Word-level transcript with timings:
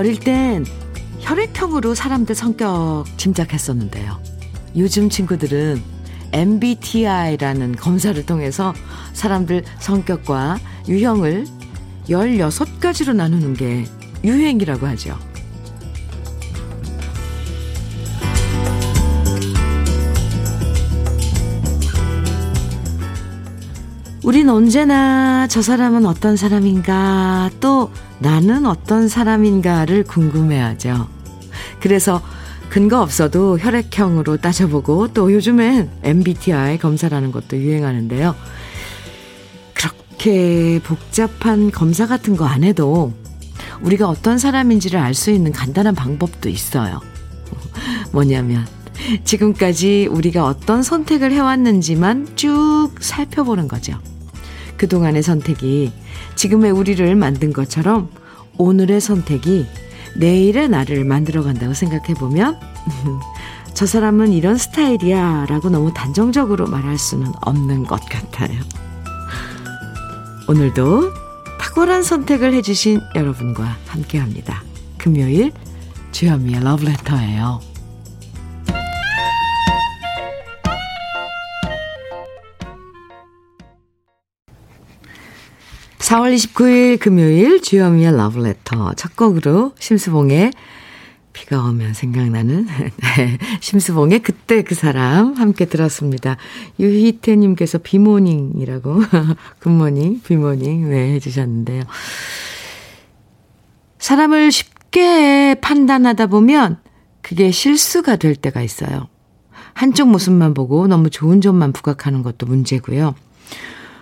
어릴 0.00 0.18
땐 0.18 0.64
혈액형으로 1.18 1.94
사람들 1.94 2.34
성격 2.34 3.04
짐작했었는데요. 3.18 4.18
요즘 4.74 5.10
친구들은 5.10 5.82
MBTI라는 6.32 7.76
검사를 7.76 8.24
통해서 8.24 8.72
사람들 9.12 9.62
성격과 9.78 10.58
유형을 10.88 11.44
16가지로 12.08 13.14
나누는 13.14 13.52
게 13.52 13.84
유행이라고 14.24 14.86
하죠. 14.86 15.18
우린 24.22 24.48
언제나 24.50 25.46
저 25.48 25.62
사람은 25.62 26.04
어떤 26.04 26.36
사람인가, 26.36 27.50
또 27.60 27.90
나는 28.18 28.66
어떤 28.66 29.08
사람인가를 29.08 30.04
궁금해하죠. 30.04 31.08
그래서 31.80 32.20
근거 32.68 33.00
없어도 33.00 33.58
혈액형으로 33.58 34.36
따져보고 34.36 35.08
또 35.08 35.32
요즘엔 35.32 35.90
MBTI 36.02 36.78
검사라는 36.78 37.32
것도 37.32 37.56
유행하는데요. 37.56 38.34
그렇게 39.74 40.80
복잡한 40.84 41.70
검사 41.70 42.06
같은 42.06 42.36
거 42.36 42.44
안 42.46 42.62
해도 42.62 43.12
우리가 43.80 44.08
어떤 44.08 44.38
사람인지를 44.38 45.00
알 45.00 45.14
수 45.14 45.30
있는 45.30 45.50
간단한 45.50 45.94
방법도 45.94 46.50
있어요. 46.50 47.00
뭐냐면 48.12 48.66
지금까지 49.24 50.08
우리가 50.10 50.44
어떤 50.44 50.82
선택을 50.82 51.32
해왔는지만 51.32 52.36
쭉 52.36 52.90
살펴보는 53.00 53.68
거죠. 53.68 53.98
그동안의 54.76 55.22
선택이 55.22 55.92
지금의 56.36 56.70
우리를 56.70 57.14
만든 57.16 57.52
것처럼 57.52 58.10
오늘의 58.56 59.00
선택이 59.00 59.66
내일의 60.16 60.68
나를 60.68 61.04
만들어 61.04 61.42
간다고 61.42 61.74
생각해 61.74 62.14
보면 62.14 62.58
저 63.74 63.86
사람은 63.86 64.32
이런 64.32 64.56
스타일이야 64.56 65.46
라고 65.48 65.70
너무 65.70 65.92
단정적으로 65.94 66.66
말할 66.66 66.98
수는 66.98 67.32
없는 67.42 67.84
것 67.84 68.00
같아요. 68.08 68.58
오늘도 70.48 71.12
탁월한 71.60 72.02
선택을 72.02 72.52
해주신 72.54 73.00
여러분과 73.14 73.76
함께 73.86 74.18
합니다. 74.18 74.62
금요일 74.98 75.52
주현미의 76.10 76.64
러브레터예요. 76.64 77.69
4월 86.00 86.34
29일 86.34 86.98
금요일 86.98 87.60
주현미의 87.60 88.16
러브레터 88.16 88.94
첫 88.94 89.16
곡으로 89.16 89.72
심수봉의 89.78 90.50
비가 91.34 91.62
오면 91.62 91.92
생각나는 91.92 92.66
네, 93.16 93.38
심수봉의 93.60 94.20
그때 94.20 94.62
그 94.62 94.74
사람 94.74 95.34
함께 95.34 95.66
들었습니다. 95.66 96.38
유희태님께서 96.80 97.78
비모닝이라고 97.78 99.00
굿모닝 99.60 100.22
비모닝 100.22 100.88
네 100.88 101.14
해주셨는데요. 101.14 101.82
사람을 103.98 104.50
쉽게 104.50 105.56
판단하다 105.60 106.28
보면 106.28 106.78
그게 107.20 107.50
실수가 107.50 108.16
될 108.16 108.34
때가 108.34 108.62
있어요. 108.62 109.08
한쪽 109.74 110.08
모습만 110.08 110.54
보고 110.54 110.86
너무 110.86 111.10
좋은 111.10 111.42
점만 111.42 111.72
부각하는 111.72 112.22
것도 112.22 112.46
문제고요. 112.46 113.14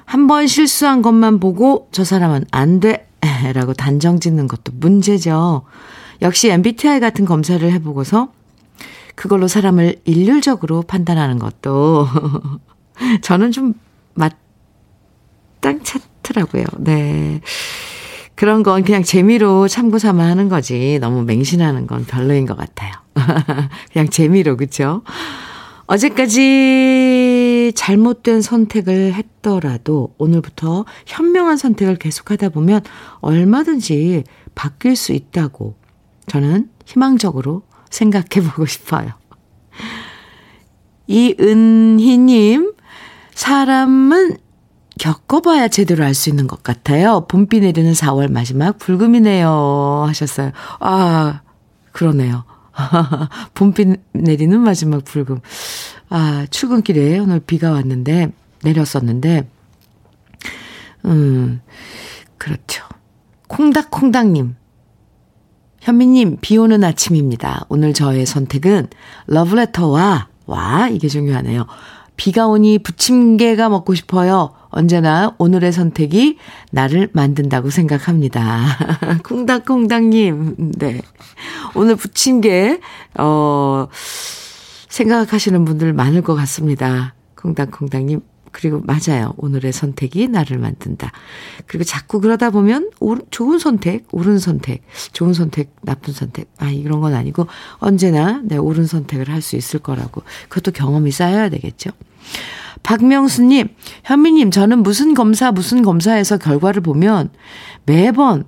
한 0.09 0.27
번 0.27 0.47
실수한 0.47 1.03
것만 1.03 1.39
보고 1.39 1.89
저 1.93 2.03
사람은 2.03 2.47
안 2.51 2.81
돼. 2.81 3.07
라고 3.55 3.75
단정 3.75 4.21
짓는 4.21 4.49
것도 4.49 4.73
문제죠. 4.75 5.63
역시 6.23 6.49
MBTI 6.51 6.99
같은 7.01 7.25
검사를 7.27 7.71
해보고서 7.71 8.33
그걸로 9.15 9.49
사람을 9.49 9.97
일률적으로 10.05 10.83
판단하는 10.83 11.39
것도 11.39 12.09
저는 13.23 13.53
좀 13.53 13.75
마땅찮더라고요. 15.61 16.65
네. 16.79 17.41
그런 18.35 18.63
건 18.63 18.85
그냥 18.85 19.03
재미로 19.03 19.69
참고 19.69 19.99
삼아 19.99 20.25
하는 20.25 20.49
거지. 20.49 20.99
너무 21.01 21.23
맹신하는 21.25 21.87
건 21.87 22.07
별로인 22.07 22.47
것 22.47 22.57
같아요. 22.57 22.93
그냥 23.93 24.09
재미로, 24.09 24.57
그쵸? 24.57 25.03
어제까지 25.87 27.18
잘못된 27.79 28.43
선택을 28.43 29.15
했더라도 29.15 30.13
오늘부터 30.19 30.85
현명한 31.07 31.57
선택을 31.57 31.95
계속하다 31.95 32.49
보면 32.49 32.81
얼마든지 33.21 34.25
바뀔 34.57 34.97
수 34.97 35.13
있다고 35.13 35.77
저는 36.27 36.71
희망적으로 36.87 37.63
생각해 37.89 38.45
보고 38.45 38.67
싶어요. 38.67 39.13
이은희님, 41.07 42.73
사람은 43.35 44.39
겪어봐야 44.99 45.69
제대로 45.69 46.03
알 46.05 46.15
수 46.15 46.31
있는 46.31 46.49
것 46.49 46.65
같아요. 46.65 47.27
봄비 47.29 47.61
내리는 47.61 47.93
4월 47.93 48.29
마지막 48.33 48.77
불금이네요. 48.79 50.05
하셨어요. 50.09 50.51
아, 50.81 51.43
그러네요. 51.93 52.45
봄비 53.55 53.95
내리는 54.15 54.59
마지막 54.61 55.05
불금. 55.05 55.41
아, 56.11 56.47
출근길에 56.51 57.19
오늘 57.19 57.41
비가 57.41 57.71
왔는데, 57.71 58.33
내렸었는데, 58.63 59.49
음, 61.05 61.61
그렇죠. 62.39 62.85
콩닥콩닥님. 63.49 64.57
현미님, 65.81 66.39
비 66.41 66.57
오는 66.59 66.83
아침입니다. 66.83 67.67
오늘 67.69 67.95
저의 67.95 68.27
선택은 68.27 68.89
러브레터와, 69.27 70.29
와, 70.47 70.89
이게 70.89 71.09
중요하네요. 71.09 71.67
비가 72.17 72.49
오니 72.49 72.81
부침개가 72.81 73.69
먹고 73.69 73.95
싶어요. 73.95 74.51
언제나 74.71 75.35
오늘의 75.39 75.73
선택이 75.73 76.37
나를 76.73 77.09
만든다고 77.13 77.71
생각합니다. 77.71 78.67
콩닥콩닥님, 79.25 80.73
네. 80.79 81.01
오늘 81.75 81.97
부침개, 81.97 82.81
어, 83.19 83.89
생각하시는 84.99 85.65
분들 85.65 85.93
많을 85.93 86.23
것 86.23 86.35
같습니다. 86.35 87.15
콩닥콩닥님. 87.37 88.21
그리고 88.51 88.83
맞아요. 88.83 89.35
오늘의 89.37 89.73
선택이 89.73 90.27
나를 90.27 90.59
만든다. 90.59 91.13
그리고 91.67 91.85
자꾸 91.85 92.21
그러다 92.21 92.51
보면 92.51 92.91
좋은 93.31 93.59
선택, 93.59 94.07
옳은 94.11 94.39
선택, 94.41 94.83
좋은 95.13 95.35
선택, 95.35 95.77
나쁜 95.83 96.13
선택. 96.13 96.51
아, 96.59 96.71
이런 96.71 97.01
건 97.01 97.15
아니고 97.15 97.47
언제나 97.79 98.41
내 98.43 98.55
네, 98.55 98.57
옳은 98.57 98.87
선택을 98.87 99.29
할 99.29 99.39
수 99.43 99.55
있을 99.55 99.79
거라고. 99.79 100.23
그것도 100.49 100.73
경험이 100.73 101.13
쌓여야 101.13 101.49
되겠죠. 101.51 101.91
박명수님, 102.83 103.69
현미님, 104.05 104.51
저는 104.51 104.83
무슨 104.83 105.15
검사, 105.15 105.53
무슨 105.53 105.83
검사에서 105.83 106.39
결과를 106.39 106.83
보면 106.83 107.31
매번 107.87 108.45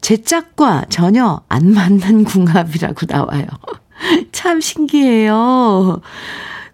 제 0.00 0.18
짝과 0.18 0.86
전혀 0.88 1.42
안 1.48 1.72
맞는 1.72 2.24
궁합이라고 2.24 3.06
나와요. 3.08 3.46
참 4.32 4.60
신기해요. 4.60 6.00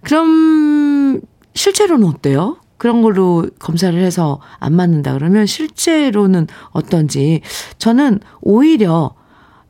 그럼 0.03 1.21
실제로는 1.55 2.07
어때요? 2.09 2.59
그런 2.79 3.03
걸로 3.03 3.47
검사를 3.59 3.99
해서 3.99 4.41
안 4.59 4.75
맞는다 4.75 5.15
그러면 5.15 5.47
실제로는 5.47 6.47
어떤지 6.71 7.41
저는 7.79 8.21
오히려 8.43 9.15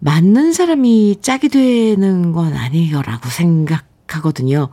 맞는 0.00 0.52
사람이 0.52 1.18
짝이 1.22 1.48
되는 1.48 2.32
건 2.32 2.52
아니라고 2.54 3.28
생각하거든요. 3.28 4.68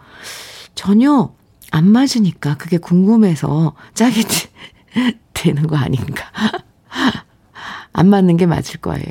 전혀 0.75 1.33
안 1.71 1.87
맞으니까 1.87 2.57
그게 2.57 2.77
궁금해서 2.77 3.73
짝이 3.93 4.23
되는 5.33 5.67
거 5.67 5.75
아닌가. 5.77 6.25
안 7.93 8.09
맞는 8.09 8.37
게 8.37 8.45
맞을 8.47 8.79
거예요. 8.81 9.05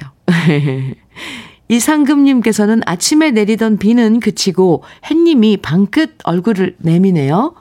이상금님께서는 1.73 2.83
아침에 2.85 3.31
내리던 3.31 3.79
비는 3.79 4.21
그치고 4.21 4.83
햇님이 5.11 5.57
방긋 5.57 6.19
얼굴을 6.25 6.77
내미네요. 6.79 7.55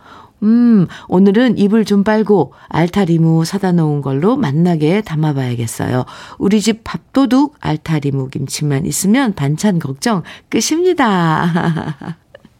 음, 0.43 0.87
오늘은 1.07 1.57
이불 1.57 1.85
좀 1.85 2.03
빨고 2.03 2.53
알타리무 2.67 3.45
사다 3.45 3.71
놓은 3.71 4.01
걸로 4.01 4.35
만나게 4.35 5.01
담아봐야겠어요. 5.01 6.05
우리 6.39 6.59
집 6.59 6.83
밥도둑 6.83 7.55
알타리무 7.61 8.29
김치만 8.29 8.85
있으면 8.85 9.33
반찬 9.33 9.79
걱정 9.79 10.23
끝입니다. 10.49 12.17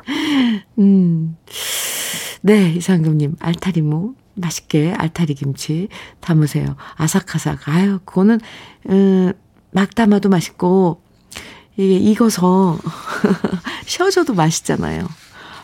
음. 0.79 1.35
네, 2.41 2.73
이상금님, 2.73 3.35
알타리무. 3.39 4.15
맛있게 4.33 4.93
알타리 4.93 5.33
김치 5.33 5.89
담으세요. 6.21 6.77
아삭아삭. 6.95 7.67
아유, 7.67 7.99
그거는, 8.05 8.39
음, 8.89 9.33
막 9.71 9.93
담아도 9.93 10.29
맛있고, 10.29 11.01
이게 11.81 11.97
익어서 11.97 12.77
쉬어줘도 13.85 14.35
맛있잖아요. 14.35 15.07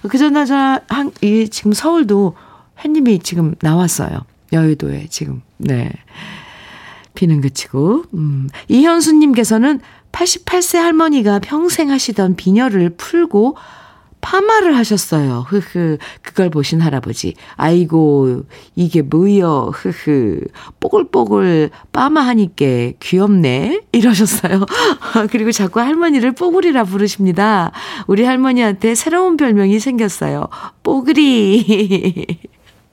그저나저나, 0.09 0.81
한, 0.89 1.11
이, 1.21 1.47
지금 1.49 1.73
서울도 1.73 2.35
햇님이 2.83 3.19
지금 3.19 3.53
나왔어요. 3.61 4.25
여의도에 4.51 5.07
지금. 5.09 5.41
네. 5.57 5.91
비는 7.13 7.41
그치고, 7.41 8.03
음. 8.13 8.49
이현수님께서는 8.67 9.79
88세 10.11 10.77
할머니가 10.79 11.39
평생 11.39 11.91
하시던 11.91 12.35
비녀를 12.35 12.91
풀고 12.91 13.57
파마를 14.27 14.75
하셨어요. 14.75 15.45
흐흐. 15.47 15.97
그걸 16.21 16.49
보신 16.49 16.81
할아버지. 16.81 17.35
아이고, 17.55 18.43
이게 18.75 19.01
뭐여. 19.01 19.71
흐흐. 19.73 20.41
뽀글뽀글 20.81 21.69
빠마하니까 21.93 22.65
귀엽네. 22.99 23.83
이러셨어요. 23.93 24.65
그리고 25.31 25.53
자꾸 25.53 25.79
할머니를 25.79 26.33
뽀글이라 26.33 26.83
부르십니다. 26.83 27.71
우리 28.07 28.25
할머니한테 28.25 28.95
새로운 28.95 29.37
별명이 29.37 29.79
생겼어요. 29.79 30.49
뽀글이. 30.83 32.25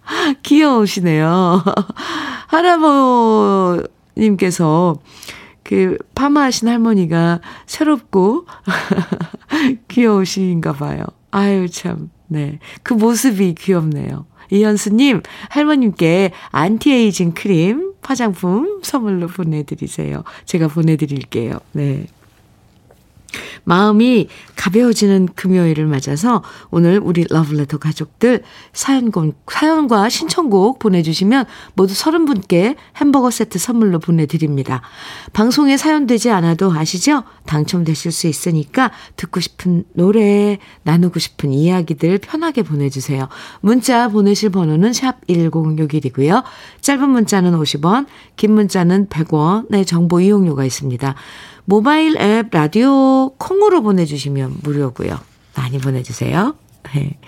귀여우시네요. 0.44 1.64
할아버님께서 4.06 4.98
그 5.64 5.98
파마하신 6.14 6.68
할머니가 6.68 7.40
새롭고 7.66 8.46
귀여우신가 9.88 10.74
봐요. 10.74 11.04
아유, 11.34 11.68
참. 11.68 12.10
네. 12.28 12.60
그 12.84 12.94
모습이 12.94 13.56
귀엽네요. 13.58 14.24
이현수님, 14.50 15.22
할머님께 15.48 16.30
안티에이징 16.52 17.32
크림, 17.32 17.92
화장품 18.02 18.80
선물로 18.84 19.26
보내드리세요. 19.26 20.22
제가 20.44 20.68
보내드릴게요. 20.68 21.58
네. 21.72 22.06
마음이 23.64 24.28
가벼워지는 24.56 25.28
금요일을 25.34 25.86
맞아서 25.86 26.42
오늘 26.70 27.00
우리 27.02 27.24
러브레터 27.28 27.78
가족들 27.78 28.42
사연곡, 28.72 29.44
사연과 29.50 30.08
신청곡 30.08 30.78
보내주시면 30.78 31.44
모두 31.74 31.94
30분께 31.94 32.76
햄버거 32.96 33.30
세트 33.30 33.58
선물로 33.58 33.98
보내드립니다. 33.98 34.82
방송에 35.32 35.76
사연되지 35.76 36.30
않아도 36.30 36.72
아시죠? 36.72 37.24
당첨되실 37.46 38.12
수 38.12 38.26
있으니까 38.26 38.90
듣고 39.16 39.40
싶은 39.40 39.84
노래, 39.94 40.58
나누고 40.82 41.18
싶은 41.18 41.52
이야기들 41.52 42.18
편하게 42.18 42.62
보내주세요. 42.62 43.28
문자 43.60 44.08
보내실 44.08 44.50
번호는 44.50 44.92
샵 44.92 45.26
1061이고요. 45.26 46.42
짧은 46.80 47.08
문자는 47.08 47.58
50원, 47.58 48.06
긴 48.36 48.52
문자는 48.54 49.08
100원의 49.08 49.86
정보 49.86 50.20
이용료가 50.20 50.64
있습니다. 50.64 51.14
모바일 51.64 52.16
앱 52.20 52.48
라디오 52.50 53.30
콩으로 53.38 53.82
보내주시면 53.82 54.58
무료고요. 54.62 55.18
많이 55.56 55.78
보내주세요. 55.78 56.54
네. 56.94 57.18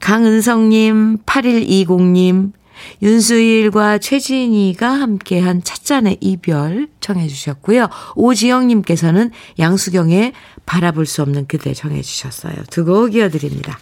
강은성님, 0.00 1.18
8120님, 1.24 2.52
윤수일과 3.00 3.98
최진희가 3.98 4.90
함께한 4.90 5.62
찻잔의 5.62 6.18
이별 6.20 6.88
청해 7.00 7.28
주셨고요. 7.28 7.88
오지영님께서는 8.16 9.30
양수경의 9.60 10.32
바라볼 10.66 11.06
수 11.06 11.22
없는 11.22 11.46
그대 11.46 11.72
청해 11.72 12.02
주셨어요. 12.02 12.54
두 12.70 12.84
곡 12.84 13.14
이어드립니다. 13.14 13.78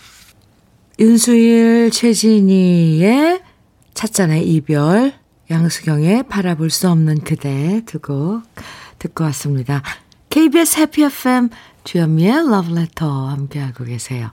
윤수일, 0.98 1.90
최진희의 1.90 3.40
찻잔의 3.94 4.46
이별, 4.46 5.14
양수경의 5.50 6.25
바라볼 6.28 6.69
수 6.69 6.88
없는 6.90 7.20
그대 7.20 7.82
두 7.87 7.98
곡 8.00 8.42
듣고 9.00 9.25
왔습니다. 9.25 9.82
KBS 10.29 10.79
해피 10.79 11.02
FM 11.02 11.49
주현미의 11.82 12.49
러브레터 12.49 13.26
함께하고 13.26 13.85
계세요. 13.85 14.31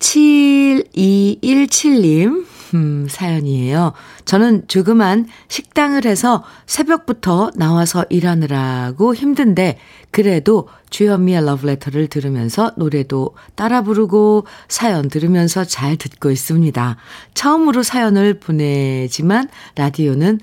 7217님 0.00 2.44
음, 2.74 3.06
사연이에요. 3.08 3.94
저는 4.24 4.68
조그만 4.68 5.26
식당을 5.48 6.04
해서 6.04 6.44
새벽부터 6.66 7.50
나와서 7.56 8.04
일하느라고 8.10 9.14
힘든데 9.14 9.78
그래도 10.10 10.68
주현미의 10.90 11.44
러브레터를 11.46 12.08
들으면서 12.08 12.72
노래도 12.76 13.34
따라 13.54 13.82
부르고 13.82 14.46
사연 14.68 15.08
들으면서 15.08 15.64
잘 15.64 15.96
듣고 15.96 16.30
있습니다. 16.30 16.96
처음으로 17.34 17.82
사연을 17.82 18.38
보내지만 18.38 19.48
라디오는 19.76 20.40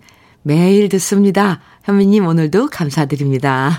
매일 0.47 0.89
듣습니다. 0.89 1.59
현미님 1.85 2.27
오늘도 2.27 2.67
감사드립니다. 2.67 3.75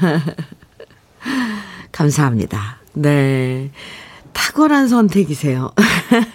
감사합니다. 1.93 2.79
네. 2.93 3.71
탁월한 4.33 4.89
선택이세요. 4.89 5.71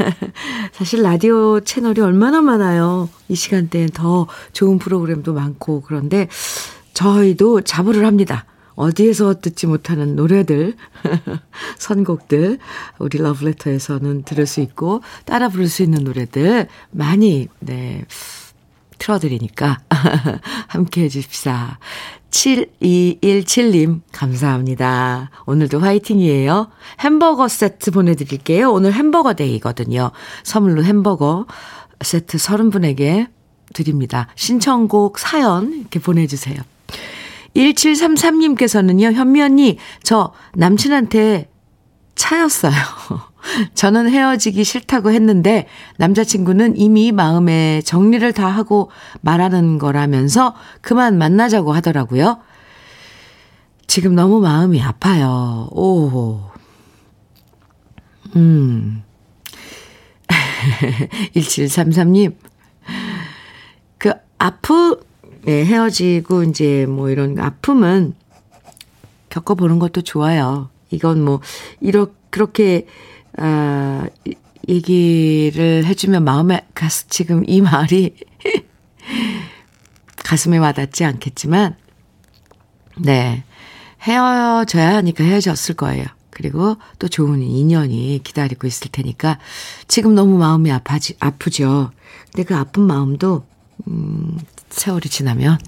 사실 0.72 1.04
라디오 1.04 1.60
채널이 1.60 2.00
얼마나 2.00 2.42
많아요. 2.42 3.10
이 3.28 3.36
시간대엔 3.36 3.90
더 3.90 4.28
좋은 4.54 4.80
프로그램도 4.80 5.34
많고 5.34 5.82
그런데 5.82 6.30
저희도 6.94 7.62
자부를 7.62 8.06
합니다. 8.06 8.46
어디에서 8.76 9.42
듣지 9.42 9.68
못하는 9.68 10.16
노래들, 10.16 10.78
선곡들, 11.78 12.58
우리 13.00 13.18
러브레터에서는 13.18 14.24
들을 14.24 14.46
수 14.46 14.62
있고 14.62 15.02
따라 15.26 15.50
부를 15.50 15.68
수 15.68 15.84
있는 15.84 16.06
노래들 16.06 16.70
많이, 16.92 17.50
네, 17.60 18.06
틀어드리니까 19.02 19.80
함께 20.68 21.04
해주십사. 21.04 21.80
7217님, 22.30 24.02
감사합니다. 24.14 25.32
오늘도 25.46 25.80
화이팅이에요. 25.80 26.70
햄버거 27.00 27.48
세트 27.48 27.92
보내드릴게요. 27.92 28.72
오늘 28.72 28.94
햄버거 28.94 29.34
데이거든요. 29.34 30.12
선물로 30.44 30.84
햄버거 30.84 31.46
세트 32.00 32.38
30분에게 32.38 33.28
드립니다. 33.74 34.28
신청곡 34.36 35.20
사연 35.20 35.74
이렇게 35.74 36.00
보내주세요. 36.00 36.58
1733님께서는요, 37.56 39.14
현미 39.14 39.42
언니, 39.42 39.78
저 40.04 40.32
남친한테 40.54 41.51
차였어요. 42.16 42.74
저는 43.74 44.10
헤어지기 44.10 44.64
싫다고 44.64 45.12
했는데 45.12 45.68
남자친구는 45.98 46.78
이미 46.78 47.12
마음에 47.12 47.82
정리를 47.82 48.32
다 48.34 48.48
하고 48.48 48.92
말하는 49.22 49.78
거라면서 49.78 50.56
그만 50.82 51.18
만나자고 51.18 51.74
하더라고요. 51.74 52.40
지금 53.88 54.16
너무 54.16 54.40
마음이 54.40 54.82
아파요. 54.82 55.68
오. 55.72 56.42
음. 58.36 59.04
1733님. 61.36 62.36
그 63.98 64.14
아프 64.38 65.04
네, 65.44 65.66
헤어지고 65.66 66.44
이제 66.44 66.86
뭐 66.86 67.10
이런 67.10 67.38
아픔은 67.40 68.14
겪어보는 69.30 69.80
것도 69.80 70.02
좋아요. 70.02 70.70
이건 70.92 71.24
뭐 71.24 71.42
이렇게 71.80 72.22
그렇게 72.32 72.88
아, 73.38 74.08
얘기를 74.68 75.86
해주면 75.86 76.24
마음에 76.24 76.66
가서 76.74 77.06
지금 77.10 77.44
이 77.48 77.62
말이 77.62 78.16
가슴에 80.18 80.58
와닿지 80.58 81.04
않겠지만, 81.04 81.76
네. 82.98 83.44
헤어져야 84.02 84.96
하니까 84.96 85.24
헤어졌을 85.24 85.76
거예요. 85.76 86.06
그리고 86.32 86.78
또 86.98 87.08
좋은 87.08 87.42
인연이 87.44 88.20
기다리고 88.24 88.66
있을 88.66 88.90
테니까 88.92 89.38
지금 89.88 90.16
너무 90.16 90.38
마음이 90.38 90.72
아파지, 90.72 91.16
아프죠. 91.20 91.92
근데 92.32 92.44
그 92.44 92.56
아픈 92.56 92.84
마음도, 92.84 93.46
음, 93.88 94.40
세월이 94.70 95.10
지나면, 95.10 95.60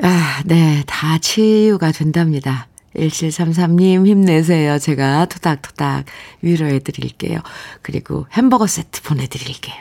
아, 0.00 0.42
네, 0.46 0.82
다 0.86 1.18
치유가 1.18 1.92
된답니다. 1.92 2.67
1733님 2.96 4.06
힘내세요. 4.06 4.78
제가 4.78 5.26
토닥토닥 5.26 6.06
위로해 6.42 6.78
드릴게요. 6.78 7.40
그리고 7.82 8.26
햄버거 8.32 8.66
세트 8.66 9.02
보내 9.02 9.26
드릴게요. 9.26 9.76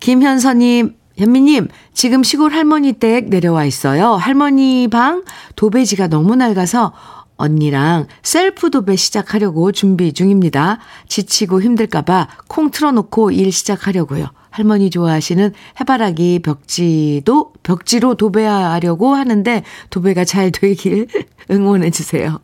김현서 0.00 0.54
님, 0.54 0.94
현미 1.16 1.40
님, 1.40 1.68
지금 1.92 2.22
시골 2.22 2.52
할머니 2.52 2.92
댁 2.92 3.28
내려와 3.28 3.64
있어요. 3.64 4.12
할머니 4.14 4.88
방 4.88 5.24
도배지가 5.56 6.06
너무 6.06 6.36
낡아서 6.36 6.92
언니랑 7.38 8.08
셀프 8.22 8.70
도배 8.70 8.96
시작하려고 8.96 9.72
준비 9.72 10.12
중입니다. 10.12 10.78
지치고 11.08 11.62
힘들까봐 11.62 12.28
콩 12.48 12.70
틀어놓고 12.70 13.30
일 13.30 13.50
시작하려고요. 13.52 14.26
할머니 14.50 14.90
좋아하시는 14.90 15.52
해바라기 15.80 16.40
벽지도 16.40 17.52
벽지로 17.62 18.16
도배하려고 18.16 19.14
하는데 19.14 19.62
도배가 19.90 20.24
잘 20.24 20.50
되길 20.50 21.06
응원해 21.50 21.90
주세요. 21.90 22.40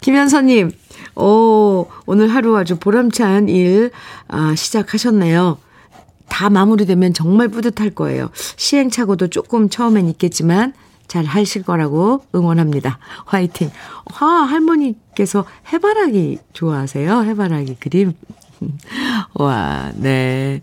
김현서님, 0.00 0.72
오, 1.16 1.86
오늘 2.06 2.28
하루 2.28 2.56
아주 2.56 2.78
보람찬 2.78 3.48
일 3.48 3.90
아, 4.28 4.54
시작하셨네요. 4.56 5.58
다 6.28 6.50
마무리되면 6.50 7.12
정말 7.12 7.48
뿌듯할 7.48 7.90
거예요. 7.90 8.30
시행착오도 8.56 9.28
조금 9.28 9.68
처음엔 9.68 10.08
있겠지만 10.08 10.72
잘 11.14 11.24
하실 11.24 11.62
거라고 11.62 12.24
응원합니다. 12.34 12.98
화이팅. 13.26 13.70
와, 14.20 14.42
할머니께서 14.42 15.44
해바라기 15.72 16.38
좋아하세요? 16.52 17.22
해바라기 17.22 17.76
그림. 17.78 18.14
와, 19.34 19.92
네. 19.94 20.60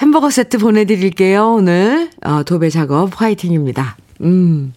햄버거 0.00 0.28
세트 0.28 0.58
보내드릴게요, 0.58 1.54
오늘. 1.54 2.10
어, 2.26 2.42
도배 2.42 2.68
작업 2.68 3.18
화이팅입니다. 3.18 3.96
음. 4.20 4.74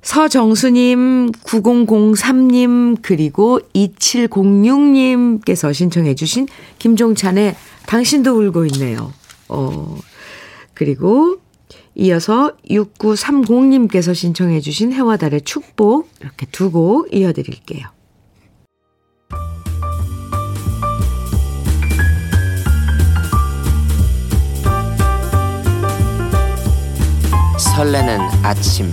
서정수님, 0.00 1.32
9003님, 1.32 2.96
그리고 3.02 3.60
2706님께서 3.74 5.74
신청해주신 5.74 6.48
김종찬의 6.78 7.54
당신도 7.84 8.40
울고 8.40 8.64
있네요. 8.64 9.12
어, 9.50 9.98
그리고 10.72 11.42
이어서 11.94 12.52
6930님께서 12.70 14.14
신청해 14.14 14.60
주신 14.60 14.92
해와 14.92 15.16
달의 15.16 15.42
축복, 15.42 16.08
이렇게 16.20 16.46
두 16.46 16.70
곡 16.70 17.12
이어드릴게요. 17.14 17.86
설레는 27.76 28.18
아침 28.42 28.92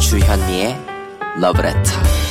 주현미의 0.00 0.76
러브레터 1.40 2.23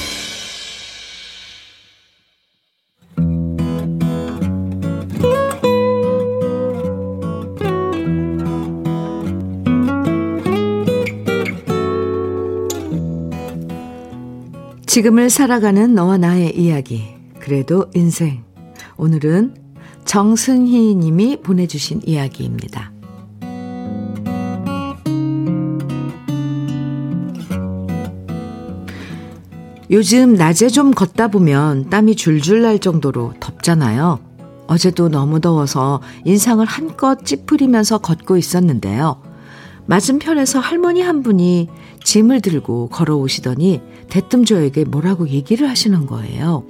지금을 14.93 15.31
살아가는 15.31 15.95
너와 15.95 16.19
나의 16.19 16.55
이야기 16.55 17.15
그래도 17.39 17.87
인생 17.95 18.43
오늘은 18.95 19.55
정승희 20.05 20.93
님이 20.93 21.41
보내주신 21.41 22.01
이야기입니다. 22.05 22.91
요즘 29.89 30.35
낮에 30.35 30.67
좀 30.69 30.91
걷다 30.91 31.29
보면 31.29 31.89
땀이 31.89 32.15
줄줄 32.15 32.61
날 32.61 32.77
정도로 32.77 33.33
덥잖아요. 33.39 34.19
어제도 34.67 35.09
너무 35.09 35.41
더워서 35.41 36.03
인상을 36.23 36.63
한껏 36.67 37.25
찌푸리면서 37.25 37.97
걷고 37.97 38.37
있었는데요. 38.37 39.32
맞은편에서 39.85 40.59
할머니 40.59 41.01
한 41.01 41.23
분이 41.23 41.67
짐을 42.03 42.41
들고 42.41 42.89
걸어오시더니 42.89 43.81
대뜸 44.09 44.45
저에게 44.45 44.85
뭐라고 44.85 45.27
얘기를 45.29 45.69
하시는 45.69 46.05
거예요. 46.05 46.63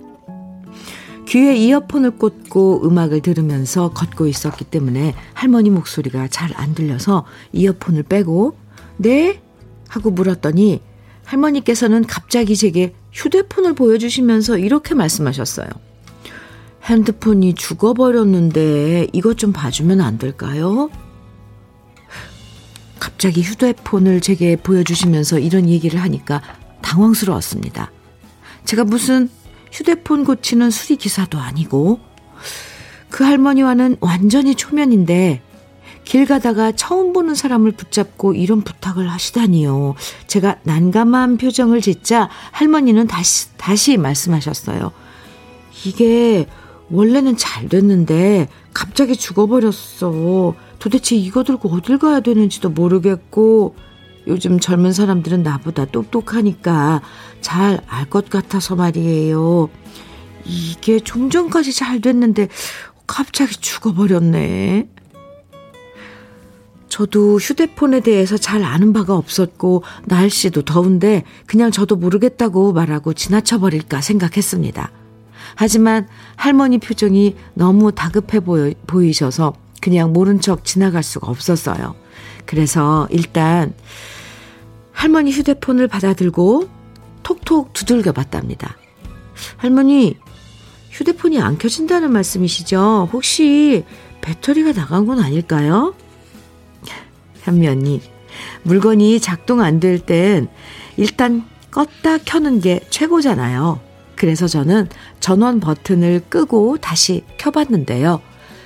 귀에 1.27 1.55
이어폰을 1.55 2.11
꽂고 2.17 2.85
음악을 2.85 3.21
들으면서 3.21 3.91
걷고 3.91 4.27
있었기 4.27 4.65
때문에 4.65 5.15
할머니 5.33 5.69
목소리가 5.69 6.27
잘 6.27 6.51
안 6.55 6.75
들려서 6.75 7.25
이어폰을 7.53 8.03
빼고 8.03 8.55
네? 8.97 9.41
하고 9.87 10.11
물었더니 10.11 10.81
할머니께서는 11.25 12.05
갑자기 12.05 12.55
제게 12.55 12.93
휴대폰을 13.13 13.73
보여주시면서 13.73 14.57
이렇게 14.57 14.93
말씀하셨어요. 14.95 15.67
핸드폰이 16.83 17.53
죽어버렸는데 17.53 19.07
이것 19.13 19.37
좀 19.37 19.53
봐주면 19.53 20.01
안 20.01 20.17
될까요? 20.17 20.89
갑자기 23.03 23.41
휴대폰을 23.41 24.21
제게 24.21 24.55
보여주시면서 24.55 25.39
이런 25.39 25.67
얘기를 25.67 26.01
하니까 26.01 26.41
당황스러웠습니다. 26.81 27.91
제가 28.63 28.85
무슨 28.85 29.29
휴대폰 29.73 30.23
고치는 30.23 30.71
수리 30.71 30.95
기사도 30.95 31.37
아니고 31.37 31.99
그 33.09 33.25
할머니와는 33.25 33.97
완전히 33.99 34.55
초면인데 34.55 35.41
길 36.05 36.25
가다가 36.25 36.71
처음 36.71 37.11
보는 37.11 37.35
사람을 37.35 37.73
붙잡고 37.73 38.35
이런 38.35 38.61
부탁을 38.61 39.11
하시다니요. 39.11 39.95
제가 40.27 40.59
난감한 40.63 41.35
표정을 41.35 41.81
짓자 41.81 42.29
할머니는 42.51 43.07
다시, 43.07 43.49
다시 43.57 43.97
말씀하셨어요. 43.97 44.93
이게 45.85 46.47
원래는 46.89 47.35
잘 47.35 47.67
됐는데 47.67 48.47
갑자기 48.73 49.17
죽어버렸어. 49.17 50.55
도대체 50.83 51.15
이거 51.15 51.45
들고 51.45 51.69
어딜 51.69 51.97
가야 51.97 52.19
되는지도 52.19 52.69
모르겠고 52.69 53.73
요즘 54.27 54.59
젊은 54.59 54.91
사람들은 54.91 55.41
나보다 55.41 55.85
똑똑하니까 55.85 57.01
잘 57.39 57.79
알 57.87 58.09
것 58.09 58.29
같아서 58.29 58.75
말이에요. 58.75 59.69
이게 60.43 60.99
좀 60.99 61.29
전까지 61.29 61.71
잘 61.71 62.01
됐는데 62.01 62.49
갑자기 63.07 63.55
죽어버렸네. 63.55 64.89
저도 66.89 67.37
휴대폰에 67.37 68.01
대해서 68.01 68.35
잘 68.35 68.65
아는 68.65 68.91
바가 68.91 69.15
없었고 69.15 69.83
날씨도 70.03 70.63
더운데 70.63 71.23
그냥 71.45 71.71
저도 71.71 71.95
모르겠다고 71.95 72.73
말하고 72.73 73.13
지나쳐 73.13 73.57
버릴까 73.57 74.01
생각했습니다. 74.01 74.91
하지만 75.55 76.09
할머니 76.35 76.77
표정이 76.77 77.37
너무 77.53 77.93
다급해 77.93 78.41
보여, 78.41 78.73
보이셔서 78.85 79.62
그냥 79.83 80.13
모른 80.13 80.39
척 80.39 80.63
지나갈 80.63 81.03
수가 81.03 81.27
없었어요. 81.29 81.93
그래서 82.45 83.05
일단 83.11 83.73
할머니 84.93 85.31
휴대폰을 85.31 85.89
받아들고 85.89 86.69
톡톡 87.23 87.73
두들겨 87.73 88.13
봤답니다. 88.13 88.77
할머니, 89.57 90.17
휴대폰이 90.89 91.41
안 91.41 91.57
켜진다는 91.57 92.13
말씀이시죠? 92.13 93.09
혹시 93.11 93.83
배터리가 94.21 94.71
나간 94.71 95.05
건 95.05 95.19
아닐까요? 95.19 95.93
현면이 97.41 98.01
물건이 98.63 99.19
작동 99.19 99.59
안 99.59 99.81
될 99.81 99.99
땐 99.99 100.47
일단 100.95 101.43
껐다 101.71 102.21
켜는 102.23 102.61
게 102.61 102.79
최고잖아요. 102.89 103.81
그래서 104.15 104.47
저는 104.47 104.87
전원 105.19 105.59
버튼을 105.59 106.21
끄고 106.29 106.77
다시 106.77 107.25
켜봤는데요. 107.37 108.21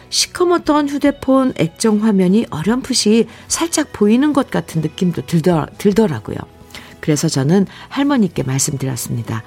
시커멓던 0.10 0.90
휴대폰 0.90 1.54
액정 1.58 2.04
화면이 2.04 2.48
어렴풋이 2.50 3.28
살짝 3.48 3.92
보이는 3.94 4.34
것 4.34 4.50
같은 4.50 4.82
느낌도 4.82 5.26
들더, 5.26 5.68
들더라고요. 5.78 6.38
그래서 7.00 7.28
저는 7.28 7.68
할머니께 7.90 8.44
말씀드렸습니다. 8.44 9.44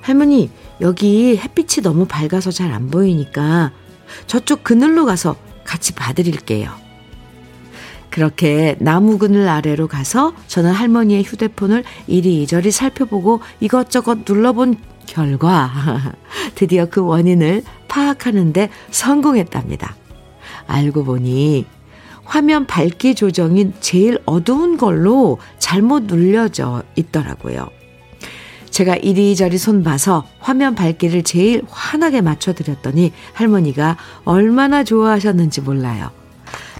할머니, 0.00 0.50
여기 0.80 1.36
햇빛이 1.36 1.82
너무 1.82 2.06
밝아서 2.06 2.50
잘 2.50 2.72
안 2.72 2.90
보이니까 2.90 3.72
저쪽 4.26 4.64
그늘로 4.64 5.04
가서 5.06 5.36
같이 5.64 5.94
봐드릴게요. 5.94 6.72
그렇게 8.12 8.76
나무 8.78 9.16
그늘 9.16 9.48
아래로 9.48 9.88
가서 9.88 10.34
저는 10.46 10.70
할머니의 10.70 11.24
휴대폰을 11.24 11.82
이리저리 12.06 12.70
살펴보고 12.70 13.40
이것저것 13.58 14.18
눌러본 14.28 14.76
결과 15.06 15.70
드디어 16.54 16.86
그 16.86 17.02
원인을 17.02 17.62
파악하는데 17.88 18.68
성공했답니다. 18.90 19.96
알고 20.66 21.04
보니 21.04 21.64
화면 22.24 22.66
밝기 22.66 23.14
조정인 23.14 23.72
제일 23.80 24.18
어두운 24.26 24.76
걸로 24.76 25.38
잘못 25.58 26.04
눌려져 26.04 26.82
있더라고요. 26.96 27.70
제가 28.68 28.96
이리저리 28.96 29.56
손 29.56 29.82
봐서 29.82 30.26
화면 30.38 30.74
밝기를 30.74 31.22
제일 31.22 31.62
환하게 31.68 32.20
맞춰드렸더니 32.20 33.12
할머니가 33.32 33.96
얼마나 34.24 34.84
좋아하셨는지 34.84 35.62
몰라요. 35.62 36.10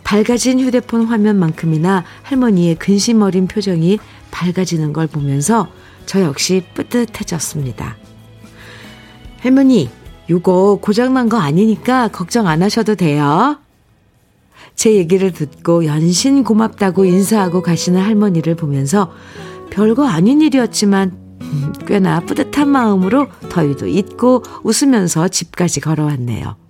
밝아진 0.05 0.61
휴대폰 0.61 1.05
화면만큼이나 1.07 2.05
할머니의 2.23 2.77
근심 2.77 3.23
어린 3.23 3.47
표정이 3.47 3.99
밝아지는 4.31 4.93
걸 4.93 5.07
보면서 5.07 5.69
저 6.07 6.21
역시 6.23 6.65
뿌듯해졌습니다. 6.75 7.97
할머니, 9.41 9.91
요거 10.31 10.79
고장난 10.81 11.29
거 11.29 11.39
아니니까 11.39 12.09
걱정 12.09 12.47
안 12.47 12.63
하셔도 12.63 12.95
돼요. 12.95 13.59
제 14.75 14.95
얘기를 14.95 15.33
듣고 15.33 15.85
연신 15.85 16.45
고맙다고 16.45 17.05
인사하고 17.05 17.63
가시는 17.63 18.01
할머니를 18.01 18.55
보면서 18.55 19.13
별거 19.71 20.07
아닌 20.07 20.41
일이었지만 20.41 21.13
음, 21.41 21.73
꽤나 21.87 22.21
뿌듯한 22.21 22.69
마음으로 22.69 23.27
더위도 23.51 23.87
잊고 23.89 24.43
웃으면서 24.63 25.29
집까지 25.29 25.81
걸어왔네요. 25.81 26.62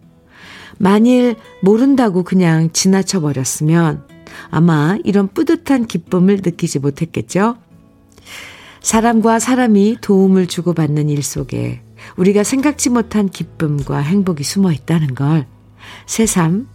만일 0.82 1.36
모른다고 1.60 2.24
그냥 2.24 2.72
지나쳐 2.72 3.20
버렸으면 3.20 4.04
아마 4.50 4.98
이런 5.04 5.28
뿌듯한 5.28 5.86
기쁨을 5.86 6.40
느끼지 6.42 6.80
못했겠죠? 6.80 7.56
사람과 8.80 9.38
사람이 9.38 9.98
도움을 10.00 10.48
주고받는 10.48 11.08
일 11.08 11.22
속에 11.22 11.82
우리가 12.16 12.42
생각지 12.42 12.90
못한 12.90 13.28
기쁨과 13.28 13.98
행복이 13.98 14.42
숨어 14.42 14.72
있다는 14.72 15.14
걸 15.14 15.46
새삼 16.06 16.66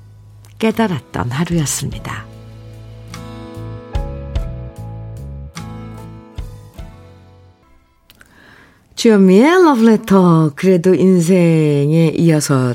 깨달았던 0.58 1.30
하루였습니다. 1.30 2.26
주현미의 8.96 9.64
러브레터. 9.66 10.54
그래도 10.56 10.96
인생에 10.96 12.14
이어서 12.16 12.74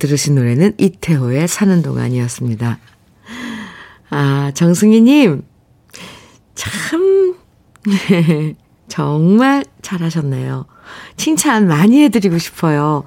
들으신 0.00 0.34
노래는 0.34 0.74
이태호의 0.78 1.46
사는 1.46 1.82
동안이었습니다. 1.82 2.78
아, 4.10 4.50
정승희님, 4.54 5.42
참, 6.56 7.36
정말 8.88 9.64
잘하셨네요. 9.82 10.66
칭찬 11.16 11.68
많이 11.68 12.02
해드리고 12.02 12.38
싶어요. 12.38 13.04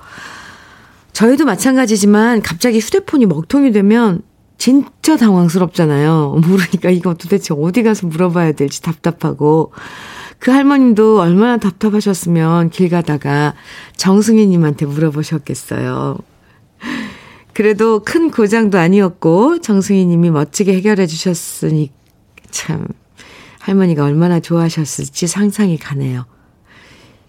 저희도 1.11 1.45
마찬가지지만 1.45 2.41
갑자기 2.41 2.79
휴대폰이 2.79 3.25
먹통이 3.25 3.71
되면 3.71 4.21
진짜 4.57 5.17
당황스럽잖아요. 5.17 6.41
모르니까 6.47 6.89
이거 6.89 7.15
도대체 7.15 7.53
어디 7.57 7.83
가서 7.83 8.07
물어봐야 8.07 8.53
될지 8.53 8.81
답답하고. 8.81 9.73
그 10.39 10.51
할머님도 10.51 11.19
얼마나 11.19 11.57
답답하셨으면 11.57 12.69
길 12.69 12.89
가다가 12.89 13.53
정승희님한테 13.97 14.85
물어보셨겠어요. 14.85 16.17
그래도 17.53 17.99
큰 18.03 18.31
고장도 18.31 18.77
아니었고 18.77 19.59
정승희 19.61 20.05
님이 20.05 20.31
멋지게 20.31 20.73
해결해 20.73 21.05
주셨으니 21.07 21.91
참 22.49 22.87
할머니가 23.59 24.03
얼마나 24.03 24.39
좋아하셨을지 24.39 25.27
상상이 25.27 25.77
가네요. 25.77 26.25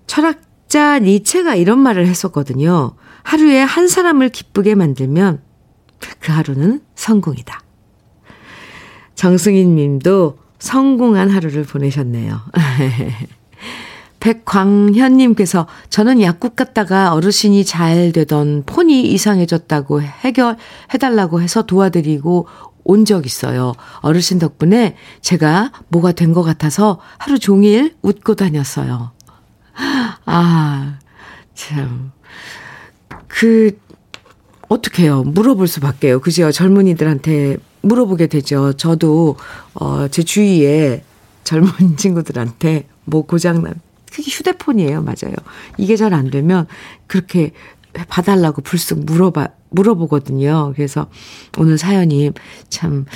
철학자 0.06 0.98
니체가 0.98 1.54
이런 1.54 1.78
말을 1.78 2.06
했었거든요. 2.06 2.96
하루에 3.22 3.60
한 3.60 3.88
사람을 3.88 4.30
기쁘게 4.30 4.74
만들면 4.74 5.42
그 6.20 6.32
하루는 6.32 6.80
성공이다. 6.94 7.60
정승인 9.14 9.76
님도 9.76 10.38
성공한 10.58 11.30
하루를 11.30 11.64
보내셨네요. 11.64 12.40
백광현님께서 14.24 15.66
저는 15.90 16.22
약국 16.22 16.56
갔다가 16.56 17.12
어르신이 17.12 17.66
잘 17.66 18.10
되던 18.10 18.62
폰이 18.64 19.02
이상해졌다고 19.12 20.00
해결해달라고 20.00 21.42
해서 21.42 21.62
도와드리고 21.62 22.48
온 22.86 23.04
적 23.04 23.26
있어요. 23.26 23.74
어르신 24.00 24.38
덕분에 24.38 24.96
제가 25.20 25.72
뭐가 25.88 26.12
된 26.12 26.32
것 26.34 26.42
같아서 26.42 26.98
하루 27.18 27.38
종일 27.38 27.94
웃고 28.02 28.34
다녔어요. 28.34 29.12
아, 30.24 30.98
참. 31.54 32.12
그, 33.28 33.78
어떡해요. 34.68 35.22
물어볼 35.24 35.68
수밖에요. 35.68 36.20
그죠? 36.20 36.50
젊은이들한테 36.50 37.58
물어보게 37.82 38.26
되죠. 38.28 38.72
저도, 38.74 39.36
어, 39.74 40.08
제 40.08 40.22
주위에 40.22 41.04
젊은 41.44 41.68
친구들한테 41.96 42.86
뭐 43.04 43.22
고장난, 43.22 43.74
그게 44.14 44.30
휴대폰이에요. 44.30 45.02
맞아요. 45.02 45.34
이게 45.78 45.96
잘 45.96 46.14
안 46.14 46.30
되면 46.30 46.66
그렇게 47.06 47.52
봐달라고 48.08 48.62
불쑥 48.62 49.04
물어봐, 49.04 49.48
물어보거든요. 49.70 50.72
그래서 50.76 51.08
오늘 51.58 51.78
사연이 51.78 52.30
참, 52.68 53.06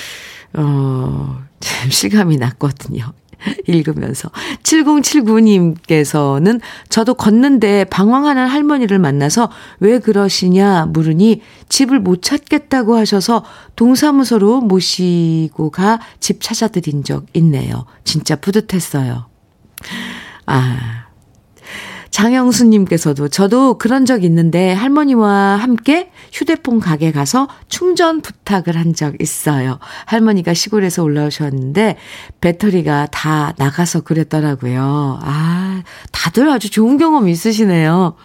어, 0.54 1.40
참 1.60 1.90
실감이 1.90 2.36
났거든요. 2.38 3.12
읽으면서. 3.68 4.30
7079님께서는 4.64 6.60
저도 6.88 7.14
걷는데 7.14 7.84
방황하는 7.84 8.46
할머니를 8.48 8.98
만나서 8.98 9.48
왜 9.78 10.00
그러시냐 10.00 10.86
물으니 10.86 11.42
집을 11.68 12.00
못 12.00 12.22
찾겠다고 12.22 12.96
하셔서 12.96 13.44
동사무소로 13.76 14.60
모시고 14.62 15.70
가 15.70 15.98
집 16.20 16.40
찾아드린 16.40 17.04
적 17.04 17.26
있네요. 17.34 17.86
진짜 18.04 18.34
뿌듯했어요. 18.36 19.26
아, 20.48 21.06
장영수님께서도 22.10 23.28
저도 23.28 23.78
그런 23.78 24.04
적 24.06 24.24
있는데 24.24 24.72
할머니와 24.72 25.56
함께 25.56 26.10
휴대폰 26.32 26.80
가게 26.80 27.12
가서 27.12 27.48
충전 27.68 28.22
부탁을 28.22 28.76
한 28.76 28.94
적 28.94 29.20
있어요. 29.20 29.78
할머니가 30.06 30.54
시골에서 30.54 31.04
올라오셨는데 31.04 31.96
배터리가 32.40 33.06
다 33.12 33.54
나가서 33.58 34.00
그랬더라고요. 34.00 35.20
아, 35.22 35.82
다들 36.10 36.48
아주 36.50 36.70
좋은 36.70 36.96
경험 36.98 37.28
있으시네요. 37.28 38.16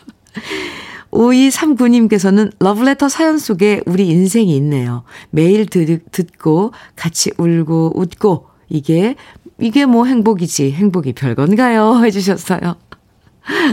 5239님께서는 1.12 2.52
러브레터 2.60 3.10
사연 3.10 3.38
속에 3.38 3.82
우리 3.86 4.08
인생이 4.08 4.56
있네요. 4.56 5.04
매일 5.30 5.68
들, 5.68 6.00
듣고 6.12 6.72
같이 6.96 7.32
울고 7.38 7.94
웃고 7.96 8.48
이게 8.70 9.16
이게 9.60 9.86
뭐 9.86 10.06
행복이지 10.06 10.72
행복이 10.72 11.14
별건가요? 11.14 12.02
해주셨어요. 12.06 12.76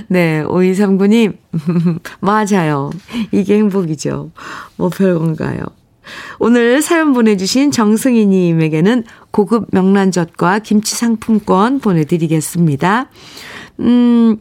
네, 0.09 0.43
5239님. 0.45 1.37
맞아요. 2.21 2.91
이게 3.33 3.57
행복이죠. 3.59 4.31
뭐 4.77 4.89
별건가요. 4.89 5.61
오늘 6.41 6.83
사연 6.83 7.13
보내주신 7.13 7.71
정승희님에게는 7.71 9.05
고급 9.31 9.69
명란젓과 9.71 10.59
김치 10.61 10.97
상품권 10.97 11.79
보내드리겠습니다. 11.79 13.09
음, 13.81 14.39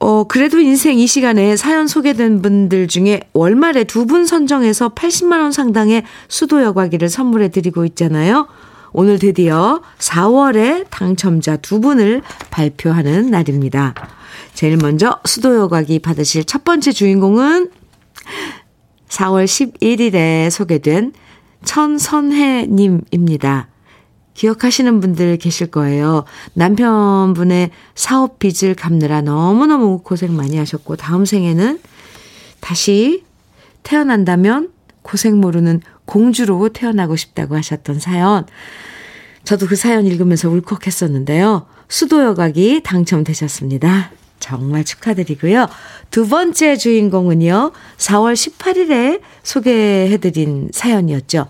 어, 0.00 0.24
그래도 0.24 0.58
인생 0.60 0.98
이 0.98 1.06
시간에 1.06 1.56
사연 1.56 1.86
소개된 1.86 2.42
분들 2.42 2.88
중에 2.88 3.20
월말에 3.32 3.84
두 3.84 4.04
분 4.06 4.26
선정해서 4.26 4.90
80만원 4.90 5.52
상당의 5.52 6.02
수도 6.28 6.62
여과기를 6.62 7.08
선물해 7.08 7.48
드리고 7.48 7.84
있잖아요. 7.86 8.48
오늘 8.92 9.18
드디어 9.18 9.80
4월에 9.98 10.86
당첨자 10.90 11.56
두 11.56 11.80
분을 11.80 12.20
발표하는 12.50 13.30
날입니다. 13.30 13.94
제일 14.54 14.76
먼저 14.76 15.18
수도여과기 15.24 16.00
받으실 16.00 16.44
첫 16.44 16.64
번째 16.64 16.92
주인공은 16.92 17.70
4월 19.08 19.44
11일에 19.44 20.50
소개된 20.50 21.12
천선혜님입니다. 21.64 23.68
기억하시는 24.34 25.00
분들 25.00 25.38
계실 25.38 25.68
거예요. 25.68 26.24
남편분의 26.54 27.70
사업 27.94 28.38
빚을 28.38 28.74
갚느라 28.74 29.22
너무너무 29.22 30.02
고생 30.02 30.36
많이 30.36 30.58
하셨고, 30.58 30.96
다음 30.96 31.24
생에는 31.24 31.80
다시 32.60 33.24
태어난다면 33.82 34.70
고생 35.02 35.40
모르는 35.40 35.80
공주로 36.06 36.68
태어나고 36.70 37.16
싶다고 37.16 37.56
하셨던 37.56 38.00
사연. 38.00 38.46
저도 39.44 39.66
그 39.66 39.76
사연 39.76 40.06
읽으면서 40.06 40.48
울컥했었는데요. 40.48 41.66
수도 41.88 42.24
여각이 42.24 42.82
당첨되셨습니다. 42.82 44.10
정말 44.40 44.84
축하드리고요. 44.84 45.68
두 46.10 46.28
번째 46.28 46.76
주인공은요, 46.76 47.72
4월 47.96 48.34
18일에 48.34 49.20
소개해드린 49.42 50.70
사연이었죠. 50.72 51.46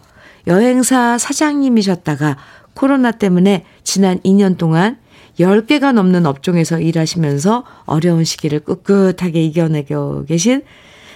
여행사 0.46 1.18
사장님이셨다가 1.18 2.36
코로나 2.74 3.10
때문에 3.10 3.64
지난 3.82 4.18
2년 4.20 4.56
동안 4.58 4.98
10개가 5.40 5.92
넘는 5.92 6.26
업종에서 6.26 6.78
일하시면서 6.80 7.64
어려운 7.84 8.24
시기를 8.24 8.60
꿋꿋하게 8.60 9.42
이겨내고 9.42 10.26
계신 10.26 10.62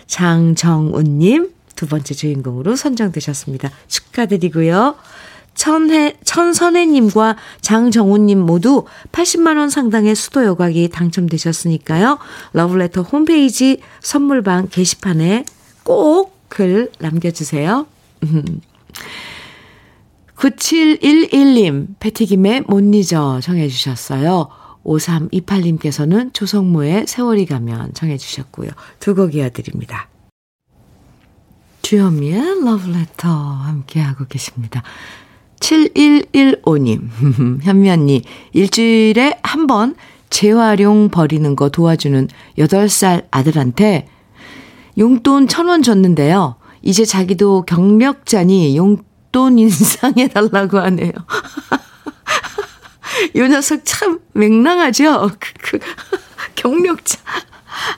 장정운님 0.06 1.50
두 1.80 1.86
번째 1.86 2.12
주인공으로 2.12 2.76
선정되셨습니다. 2.76 3.70
축하드리고요. 3.88 4.96
천혜, 5.54 6.14
천선혜님과 6.24 7.36
장정우님 7.62 8.38
모두 8.38 8.84
80만원 9.12 9.70
상당의 9.70 10.14
수도 10.14 10.44
여각이 10.44 10.90
당첨되셨으니까요. 10.90 12.18
러블레터 12.52 13.00
홈페이지 13.00 13.80
선물방 14.02 14.68
게시판에 14.68 15.46
꼭 15.84 16.38
글 16.50 16.90
남겨주세요. 16.98 17.86
9711님, 20.36 21.94
패티김의 22.00 22.64
못 22.66 22.80
잊어 22.94 23.40
정해주셨어요. 23.40 24.48
5328님께서는 24.84 26.34
조성모의 26.34 27.06
세월이 27.06 27.46
가면 27.46 27.94
정해주셨고요. 27.94 28.70
두 28.98 29.14
곡 29.14 29.34
이어드립니다. 29.34 30.09
주현미의 31.90 32.62
러브레터 32.64 33.28
함께하고 33.28 34.24
계십니다. 34.26 34.84
7115님, 35.58 37.08
현미 37.66 37.90
언니, 37.90 38.22
일주일에 38.52 39.40
한 39.42 39.66
번 39.66 39.96
재활용 40.30 41.08
버리는 41.08 41.56
거 41.56 41.68
도와주는 41.68 42.28
8살 42.58 43.26
아들한테 43.32 44.06
용돈 44.98 45.48
1000원 45.48 45.82
줬는데요. 45.82 46.54
이제 46.82 47.04
자기도 47.04 47.62
경력자니 47.62 48.76
용돈 48.76 49.58
인상해달라고 49.58 50.78
하네요. 50.78 51.10
이 53.34 53.40
녀석 53.40 53.80
참 53.84 54.20
맹랑하죠? 54.34 55.28
그, 55.40 55.52
그, 55.60 55.78
경력자. 56.54 57.18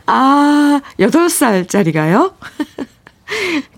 아, 0.07 0.81
8살짜리가요? 0.99 2.33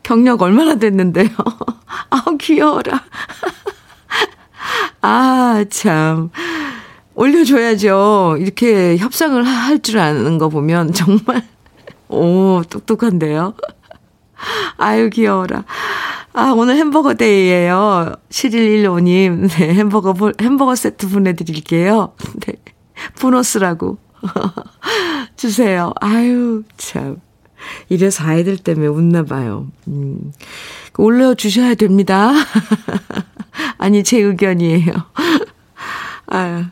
경력 0.03 0.43
얼마나 0.43 0.75
됐는데요? 0.77 1.29
아우, 2.11 2.37
귀여워라. 2.39 3.03
아, 5.03 5.65
참. 5.71 6.31
올려줘야죠. 7.15 8.37
이렇게 8.41 8.97
협상을 8.97 9.43
할 9.45 9.79
줄 9.81 9.99
아는 9.99 10.39
거 10.39 10.49
보면 10.49 10.93
정말, 10.93 11.47
오, 12.09 12.63
똑똑한데요. 12.69 13.55
아유, 14.77 15.11
귀여워라. 15.11 15.65
아, 16.33 16.53
오늘 16.57 16.77
햄버거 16.77 17.15
데이예요 17.15 18.15
7115님. 18.31 19.49
네, 19.51 19.75
햄버거, 19.75 20.33
햄버거 20.41 20.75
세트 20.75 21.09
보내드릴게요. 21.09 22.15
네. 22.47 22.55
보너스라고. 23.21 23.99
주세요. 25.37 25.93
아유, 26.01 26.63
참. 26.77 27.21
이래서 27.89 28.25
아이들 28.25 28.57
때문에 28.57 28.87
웃나 28.87 29.25
봐요. 29.25 29.67
음. 29.89 30.33
올려주셔야 30.97 31.75
됩니다. 31.75 32.33
아니, 33.79 34.05
제 34.05 34.19
의견이에요. 34.19 34.93
아유. 36.27 36.65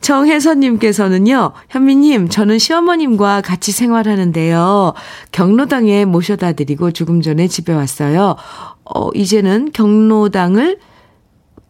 정혜선님께서는요, 0.00 1.52
현미님, 1.68 2.28
저는 2.28 2.58
시어머님과 2.58 3.40
같이 3.40 3.70
생활하는데요. 3.70 4.94
경로당에 5.30 6.04
모셔다 6.04 6.52
드리고 6.52 6.90
조금 6.90 7.22
전에 7.22 7.46
집에 7.46 7.72
왔어요. 7.72 8.34
어, 8.84 9.10
이제는 9.14 9.70
경로당을 9.72 10.78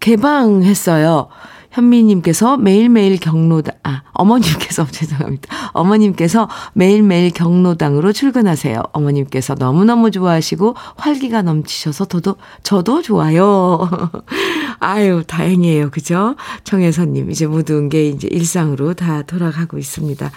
개방했어요. 0.01 1.29
현미님께서 1.72 2.58
매일매일 2.58 3.18
경로당, 3.18 3.74
아, 3.82 4.02
어머님께서, 4.12 4.87
죄송합니다. 4.92 5.70
어머님께서 5.72 6.48
매일매일 6.74 7.30
경로당으로 7.32 8.12
출근하세요. 8.12 8.80
어머님께서 8.92 9.54
너무너무 9.54 10.11
좋아하시고 10.11 10.74
활기가 10.96 11.42
넘치셔서 11.42 12.04
저도, 12.04 12.37
저도 12.62 13.02
좋아요. 13.02 13.88
아유, 14.80 15.24
다행이에요. 15.26 15.90
그죠? 15.90 16.37
정혜선님, 16.64 17.30
이제 17.30 17.46
모든 17.46 17.88
게 17.88 18.08
이제 18.08 18.28
일상으로 18.30 18.94
다 18.94 19.22
돌아가고 19.22 19.78
있습니다. 19.78 20.30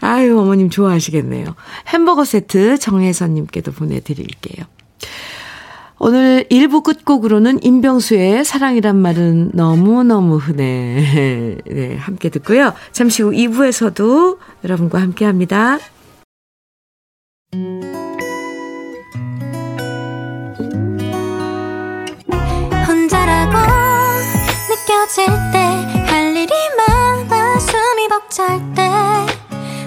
아유, 0.00 0.38
어머님 0.38 0.70
좋아하시겠네요. 0.70 1.54
햄버거 1.88 2.24
세트 2.24 2.78
정혜선님께도 2.78 3.72
보내드릴게요. 3.72 4.64
오늘 6.00 6.44
1부 6.50 6.82
끝곡으로는 6.84 7.62
임병수의 7.62 8.44
사랑이란 8.44 8.96
말은 8.96 9.50
너무너무 9.54 10.36
흔해. 10.36 11.58
네, 11.66 11.96
함께 11.96 12.28
듣고요. 12.28 12.72
잠시 12.92 13.22
후 13.22 13.30
2부에서도 13.30 14.38
여러분과 14.64 15.00
함께 15.00 15.24
합니다. 15.24 15.78
혼자라고 22.86 23.56
느껴질 24.70 25.26
때 25.52 25.68
할 26.08 26.34
일이 26.36 26.52
많아 26.76 27.58
숨이 27.58 28.08
벅찰 28.08 28.60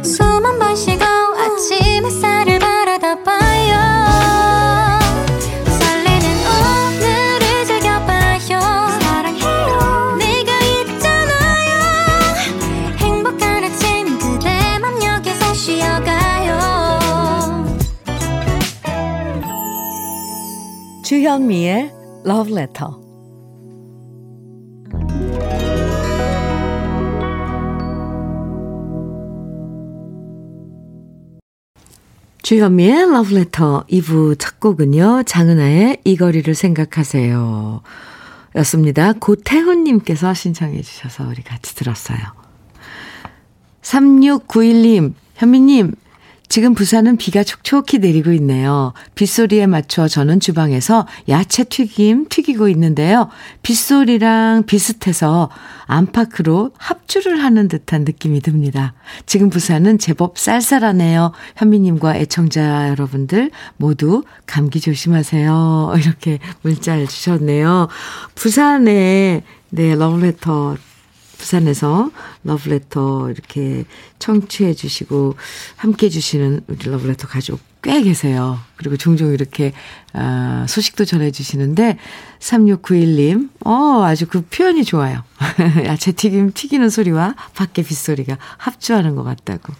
때숨한번 0.01 0.75
쉬고 0.75 1.03
아침 1.03 2.05
햇살을 2.05 2.59
바라다 2.59 3.23
봐 3.23 3.40
주현미의 21.31 21.93
Love 22.25 22.51
Letter. 22.51 22.91
주현미의 32.43 33.03
Love 33.03 33.37
Letter 33.37 33.83
2부 33.89 34.37
첫 34.39 34.59
곡은요. 34.59 35.23
장은아의 35.23 36.01
이 36.03 36.17
거리를 36.17 36.53
생각하세요. 36.53 37.81
였습니다. 38.57 39.13
고태훈님께서 39.13 40.33
신청해 40.33 40.81
주셔서 40.81 41.25
우리 41.29 41.43
같이 41.43 41.75
들었어요. 41.75 42.19
3691님, 43.83 45.13
현미님, 45.35 45.95
지금 46.51 46.73
부산은 46.73 47.15
비가 47.15 47.45
촉촉히 47.45 47.99
내리고 47.99 48.33
있네요. 48.33 48.91
빗소리에 49.15 49.67
맞춰 49.67 50.09
저는 50.09 50.41
주방에서 50.41 51.07
야채 51.29 51.63
튀김 51.63 52.25
튀기고 52.27 52.67
있는데요. 52.67 53.29
빗소리랑 53.61 54.63
비슷해서 54.65 55.49
안팎으로 55.85 56.71
합주를 56.77 57.41
하는 57.41 57.69
듯한 57.69 58.03
느낌이 58.03 58.41
듭니다. 58.41 58.93
지금 59.25 59.49
부산은 59.49 59.97
제법 59.97 60.37
쌀쌀하네요. 60.37 61.31
현미님과 61.55 62.17
애청자 62.17 62.89
여러분들 62.89 63.51
모두 63.77 64.25
감기 64.45 64.81
조심하세요. 64.81 65.93
이렇게 66.03 66.39
문자를 66.63 67.07
주셨네요. 67.07 67.87
부산에 68.35 69.43
네, 69.69 69.95
러브레터 69.95 70.75
부산에서 71.41 72.11
러브레터 72.43 73.31
이렇게 73.31 73.85
청취해 74.19 74.73
주시고 74.75 75.35
함께 75.75 76.05
해 76.05 76.09
주시는 76.09 76.61
우리 76.67 76.89
러브레터 76.89 77.27
가족 77.27 77.59
꽤 77.81 78.03
계세요. 78.03 78.59
그리고 78.75 78.95
종종 78.95 79.33
이렇게 79.33 79.73
아, 80.13 80.67
소식도 80.69 81.05
전해 81.05 81.31
주시는데 81.31 81.97
3691님 82.39 83.49
어 83.65 84.03
아주 84.03 84.27
그 84.27 84.41
표현이 84.41 84.83
좋아요. 84.83 85.23
야채 85.85 86.11
튀김 86.11 86.53
튀기는 86.53 86.87
소리와 86.89 87.33
밖에 87.55 87.81
빗소리가 87.81 88.37
합주하는 88.57 89.15
것 89.15 89.23
같다고. 89.23 89.73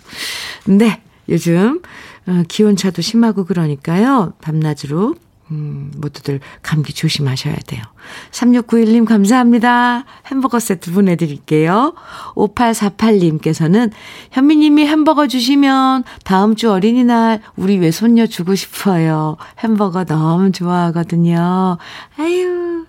네. 0.66 1.04
요즘 1.30 1.82
어, 2.26 2.44
기온차도 2.48 3.04
심하고 3.04 3.46
그러니까요. 3.46 4.34
밤낮으로 4.42 5.16
음, 5.52 5.92
모두들 5.98 6.40
감기 6.62 6.94
조심하셔야 6.94 7.56
돼요. 7.68 7.84
3691님 8.32 9.06
감사합니다. 9.06 10.06
햄버거 10.28 10.60
세트 10.60 10.94
보내드릴게요. 10.94 11.94
5848님께서는 12.36 13.92
현미님이 14.32 14.86
햄버거 14.88 15.28
주시면 15.28 16.04
다음 16.24 16.56
주 16.56 16.72
어린이날 16.72 17.42
우리 17.58 17.78
외손녀 17.78 18.28
주고 18.28 18.56
싶어요. 18.56 19.36
햄버거 19.60 20.06
너무 20.06 20.52
좋아하거든요. 20.52 21.78
아유, 22.18 22.86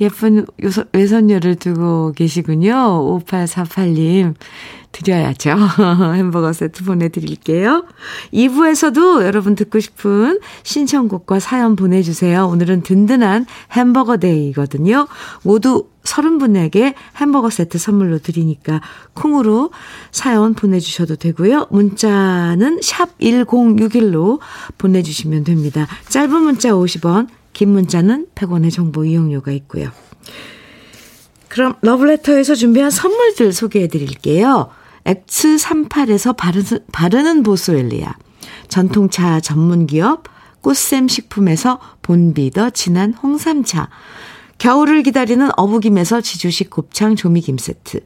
예쁜 0.00 0.46
외손녀를 0.92 1.56
두고 1.56 2.12
계시군요. 2.12 2.74
5848님. 3.20 4.34
드려야죠. 4.92 5.50
햄버거 6.14 6.52
세트 6.52 6.84
보내드릴게요. 6.84 7.84
2부에서도 8.32 9.22
여러분 9.22 9.54
듣고 9.54 9.80
싶은 9.80 10.40
신청곡과 10.62 11.40
사연 11.40 11.76
보내주세요. 11.76 12.46
오늘은 12.46 12.82
든든한 12.82 13.46
햄버거 13.72 14.16
데이거든요. 14.16 15.06
모두 15.42 15.88
30분에게 16.04 16.94
햄버거 17.16 17.50
세트 17.50 17.78
선물로 17.78 18.18
드리니까 18.18 18.80
콩으로 19.14 19.70
사연 20.10 20.54
보내주셔도 20.54 21.16
되고요. 21.16 21.66
문자는 21.70 22.80
샵 22.82 23.18
1061로 23.18 24.40
보내주시면 24.78 25.44
됩니다. 25.44 25.86
짧은 26.08 26.30
문자 26.42 26.70
50원, 26.70 27.28
긴 27.52 27.70
문자는 27.70 28.28
100원의 28.34 28.72
정보 28.72 29.04
이용료가 29.04 29.52
있고요. 29.52 29.90
그럼 31.48 31.74
러브레터에서 31.80 32.54
준비한 32.54 32.90
선물들 32.90 33.52
소개해 33.52 33.88
드릴게요. 33.88 34.70
X38에서 35.08 36.36
바르는, 36.36 36.84
바르는 36.92 37.42
보스웰리아, 37.42 38.14
전통차 38.68 39.40
전문기업 39.40 40.24
꽃샘 40.60 41.08
식품에서 41.08 41.80
본비더 42.02 42.70
진한 42.70 43.14
홍삼차, 43.14 43.88
겨울을 44.58 45.02
기다리는 45.02 45.48
어부김에서 45.56 46.20
지주식 46.20 46.68
곱창 46.68 47.16
조미김 47.16 47.58
세트, 47.58 48.00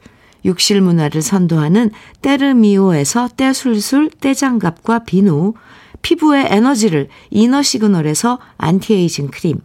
욕실 0.45 0.81
문화를 0.81 1.21
선도하는 1.21 1.91
때르미오에서 2.21 3.29
때술술 3.35 4.09
때장갑과 4.11 4.99
비누, 4.99 5.53
피부의 6.01 6.47
에너지를 6.49 7.09
이너 7.31 7.63
시그널에서 7.63 8.39
안티에이징 8.57 9.29
크림, 9.31 9.61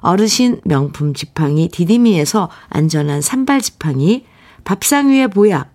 어르신 0.00 0.60
명품 0.64 1.14
지팡이 1.14 1.68
디디미에서 1.68 2.48
안전한 2.68 3.20
삼발 3.20 3.60
지팡이, 3.60 4.24
밥상 4.64 5.10
위의 5.10 5.28
보약, 5.28 5.74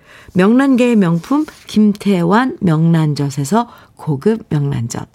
명란계의 0.33 0.95
명품 0.95 1.45
김태환 1.67 2.57
명란젓에서 2.61 3.69
고급 3.95 4.45
명란젓. 4.49 5.09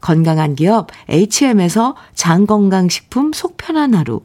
건강한 0.00 0.54
기업 0.54 0.88
H&M에서 1.08 1.96
장건강식품 2.14 3.32
속편한 3.32 3.94
하루, 3.94 4.20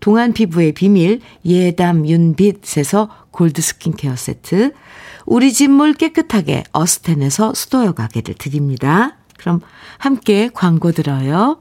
동안 0.00 0.32
피부의 0.32 0.72
비밀 0.72 1.20
예담 1.44 2.06
윤빛에서 2.06 3.08
골드 3.30 3.60
스킨케어 3.60 4.16
세트, 4.16 4.72
우리 5.26 5.52
집물 5.52 5.92
깨끗하게 5.92 6.64
어스텐에서 6.72 7.54
수도여 7.54 7.92
가게를 7.92 8.34
드립니다. 8.34 9.16
그럼 9.36 9.60
함께 9.98 10.48
광고 10.52 10.92
들어요. 10.92 11.58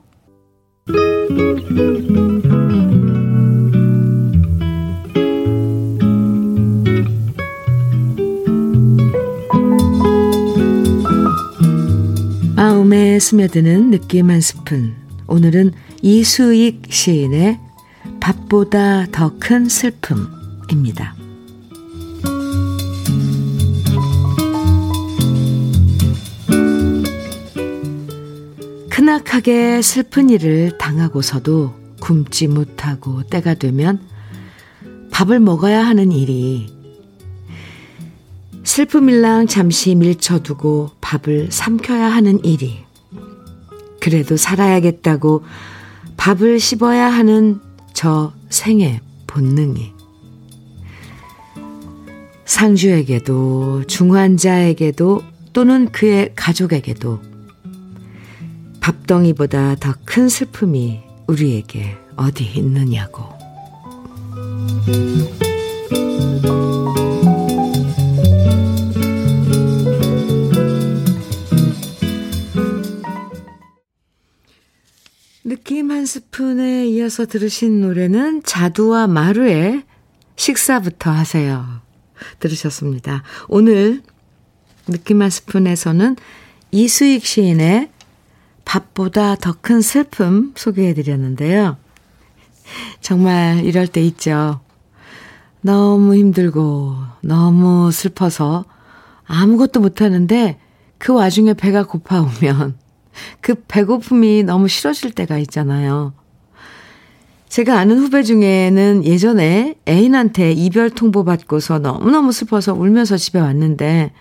마음에 12.85 13.17
스며드는 13.17 13.89
느낌 13.89 14.29
한 14.29 14.41
스푼. 14.41 14.93
오늘은 15.25 15.71
이수익 16.03 16.83
시인의 16.87 17.59
밥보다 18.19 19.07
더 19.11 19.33
큰 19.39 19.67
슬픔입니다. 19.67 21.15
크나하게 28.91 29.81
슬픈 29.81 30.29
일을 30.29 30.77
당하고서도 30.77 31.73
굶지 31.99 32.47
못하고 32.47 33.23
때가 33.23 33.55
되면 33.55 33.99
밥을 35.11 35.39
먹어야 35.39 35.83
하는 35.83 36.11
일이 36.11 36.67
슬픔일랑 38.63 39.47
잠시 39.47 39.95
밀쳐두고 39.95 40.94
밥을 41.05 41.51
삼켜야 41.51 42.09
하는 42.09 42.43
일이 42.43 42.83
그래도 43.99 44.37
살아야겠다고 44.37 45.43
밥을 46.17 46.59
씹어야 46.59 47.07
하는 47.07 47.59
저 47.93 48.33
생의 48.49 49.01
본능이 49.27 49.93
상주에게도 52.45 53.83
중환자에게도 53.85 55.21
또는 55.53 55.91
그의 55.91 56.33
가족에게도 56.35 57.21
밥덩이보다 58.81 59.75
더 59.75 59.93
큰 60.05 60.29
슬픔이 60.29 61.01
우리에게 61.27 61.97
어디 62.15 62.45
있느냐고. 62.45 63.35
느낌 75.55 75.89
한 75.89 76.05
스푼에 76.05 76.85
이어서 76.87 77.25
들으신 77.25 77.79
노래는 77.79 78.43
자두와 78.43 79.07
마루의 79.07 79.83
식사부터 80.35 81.11
하세요. 81.11 81.79
들으셨습니다. 82.41 83.23
오늘 83.47 84.01
느낌 84.85 85.21
한 85.21 85.29
스푼에서는 85.29 86.17
이수익 86.71 87.25
시인의 87.25 87.89
밥보다 88.65 89.35
더 89.35 89.55
큰 89.61 89.79
슬픔 89.79 90.51
소개해 90.57 90.93
드렸는데요. 90.93 91.77
정말 92.99 93.63
이럴 93.63 93.87
때 93.87 94.01
있죠. 94.07 94.59
너무 95.61 96.15
힘들고 96.15 96.97
너무 97.21 97.93
슬퍼서 97.93 98.65
아무것도 99.23 99.79
못하는데 99.79 100.59
그 100.97 101.13
와중에 101.13 101.53
배가 101.53 101.85
고파오면 101.85 102.84
그 103.41 103.55
배고픔이 103.67 104.43
너무 104.43 104.67
싫어질 104.67 105.11
때가 105.11 105.37
있잖아요. 105.39 106.13
제가 107.47 107.77
아는 107.77 107.99
후배 107.99 108.23
중에는 108.23 109.05
예전에 109.05 109.75
애인한테 109.87 110.51
이별 110.51 110.89
통보 110.89 111.23
받고서 111.23 111.79
너무너무 111.79 112.31
슬퍼서 112.31 112.73
울면서 112.73 113.17
집에 113.17 113.39
왔는데 113.39 114.11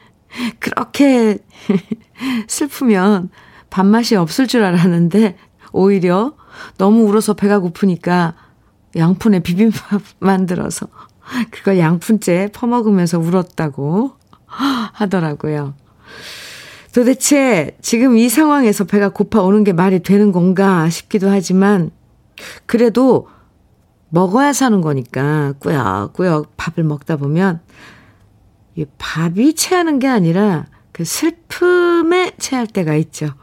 그렇게 0.60 1.38
슬프면 2.46 3.30
밥맛이 3.70 4.14
없을 4.14 4.46
줄 4.46 4.62
알았는데 4.62 5.36
오히려 5.72 6.34
너무 6.78 7.02
울어서 7.04 7.34
배가 7.34 7.58
고프니까 7.58 8.34
양푼에 8.96 9.40
비빔밥 9.40 10.00
만들어서 10.20 10.86
그걸 11.50 11.78
양푼째 11.78 12.50
퍼먹으면서 12.52 13.18
울었다고 13.18 14.12
하더라고요. 14.46 15.74
도대체 16.94 17.76
지금 17.82 18.16
이 18.16 18.28
상황에서 18.28 18.84
배가 18.84 19.08
고파 19.08 19.42
오는 19.42 19.64
게 19.64 19.72
말이 19.72 19.98
되는 19.98 20.30
건가 20.30 20.88
싶기도 20.88 21.28
하지만 21.28 21.90
그래도 22.66 23.26
먹어야 24.10 24.52
사는 24.52 24.80
거니까 24.80 25.54
꾸역꾸역 25.58 26.56
밥을 26.56 26.84
먹다 26.84 27.16
보면 27.16 27.60
이 28.76 28.86
밥이 28.96 29.54
체하는 29.54 29.98
게 29.98 30.06
아니라 30.06 30.66
그 30.92 31.04
슬픔에 31.04 32.30
체할 32.38 32.68
때가 32.68 32.94
있죠. 32.94 33.34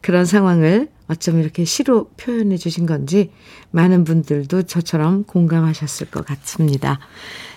그런 0.00 0.24
상황을 0.24 0.88
어쩜 1.06 1.38
이렇게 1.38 1.64
시로 1.64 2.08
표현해 2.16 2.56
주신 2.56 2.86
건지 2.86 3.30
많은 3.70 4.02
분들도 4.02 4.64
저처럼 4.64 5.22
공감하셨을 5.24 6.10
것 6.10 6.26
같습니다. 6.26 6.98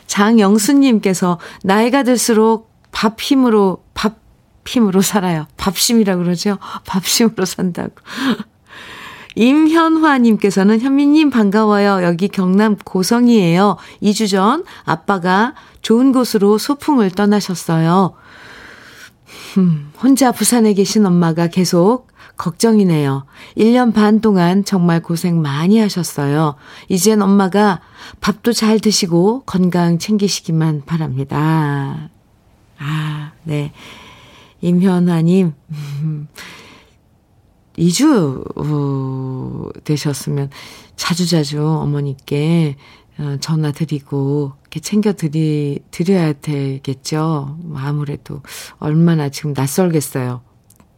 장영수님께서 0.06 1.40
나이가 1.64 2.04
들수록 2.04 2.72
밥 2.92 3.20
힘으로 3.20 3.84
밥 3.96 4.27
힘으로 4.68 5.02
살아요. 5.02 5.48
밥심이라고 5.58 6.24
그러죠. 6.24 6.58
밥심으로 6.86 7.46
산다고. 7.46 7.94
임현화님께서는 9.36 10.80
현미님 10.82 11.30
반가워요. 11.30 12.04
여기 12.04 12.28
경남 12.28 12.76
고성이에요. 12.76 13.78
2주 14.02 14.30
전 14.30 14.66
아빠가 14.84 15.54
좋은 15.82 16.12
곳으로 16.12 16.58
소풍을 16.58 17.12
떠나셨어요. 17.12 18.14
음, 19.58 19.92
혼자 20.02 20.32
부산에 20.32 20.74
계신 20.74 21.06
엄마가 21.06 21.48
계속 21.48 22.08
걱정이네요. 22.38 23.26
1년 23.58 23.94
반 23.94 24.22
동안 24.22 24.64
정말 24.64 25.02
고생 25.02 25.42
많이 25.42 25.80
하셨어요. 25.80 26.56
이젠 26.88 27.22
엄마가 27.22 27.82
밥도 28.22 28.54
잘 28.54 28.80
드시고 28.80 29.44
건강 29.46 29.98
챙기시기만 30.00 30.84
바랍니다. 30.86 32.10
아, 32.80 33.32
네. 33.44 33.72
임현아님, 34.62 35.54
2주 37.78 38.44
어, 38.58 39.70
되셨으면 39.84 40.50
자주자주 40.96 41.64
어머니께 41.64 42.76
어, 43.20 43.38
전화 43.40 43.72
드리고 43.72 44.54
이렇게 44.62 44.80
챙겨 44.80 45.14
드리 45.14 45.80
드려야 45.92 46.34
되겠죠. 46.34 47.58
아무래도 47.76 48.42
얼마나 48.80 49.30
지금 49.30 49.54
낯설겠어요. 49.56 50.42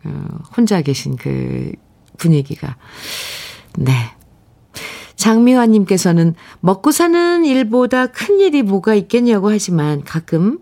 어, 0.06 0.40
혼자 0.56 0.82
계신 0.82 1.16
그 1.16 1.72
분위기가. 2.18 2.78
네. 3.78 3.94
장미화님께서는 5.16 6.34
먹고 6.62 6.92
사는 6.92 7.44
일보다 7.44 8.08
큰 8.08 8.40
일이 8.40 8.64
뭐가 8.64 8.96
있겠냐고 8.96 9.52
하지만 9.52 10.02
가끔 10.04 10.60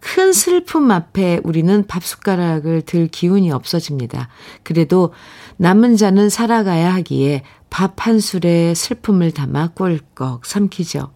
큰 0.00 0.32
슬픔 0.32 0.90
앞에 0.90 1.40
우리는 1.44 1.86
밥 1.86 2.04
숟가락을 2.04 2.82
들 2.82 3.08
기운이 3.08 3.50
없어집니다. 3.50 4.28
그래도 4.62 5.12
남은 5.56 5.96
자는 5.96 6.28
살아가야 6.28 6.94
하기에 6.94 7.42
밥 7.70 8.06
한 8.06 8.20
술에 8.20 8.74
슬픔을 8.74 9.30
담아 9.30 9.68
꿀꺽 9.68 10.44
삼키죠. 10.44 11.12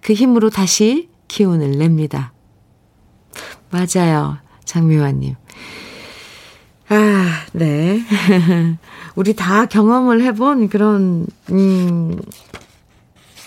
그 0.00 0.14
힘으로 0.14 0.50
다시 0.50 1.08
기운을 1.28 1.72
냅니다. 1.78 2.32
맞아요. 3.70 4.38
장미화님. 4.64 5.36
아, 6.88 7.44
네. 7.52 8.02
우리 9.14 9.34
다 9.34 9.66
경험을 9.66 10.22
해본 10.22 10.68
그런, 10.68 11.26
음, 11.50 12.18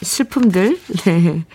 슬픔들. 0.02 0.80
네. 1.06 1.46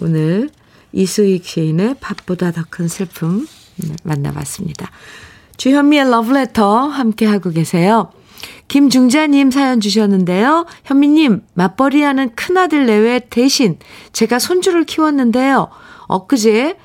오늘 0.00 0.50
이수익 0.92 1.44
시인의 1.44 1.96
밥보다 2.00 2.50
더 2.52 2.62
큰 2.70 2.88
슬픔 2.88 3.46
네, 3.76 3.94
만나봤습니다. 4.04 4.90
주현미의 5.56 6.10
러브레터 6.10 6.86
함께하고 6.88 7.50
계세요. 7.50 8.10
김중자님 8.68 9.50
사연 9.50 9.80
주셨는데요. 9.80 10.66
현미님, 10.84 11.42
맞벌이 11.54 12.02
하는 12.02 12.34
큰아들 12.34 12.86
내외 12.86 13.20
대신 13.30 13.78
제가 14.12 14.38
손주를 14.38 14.84
키웠는데요. 14.84 15.68
엊그제 16.08 16.76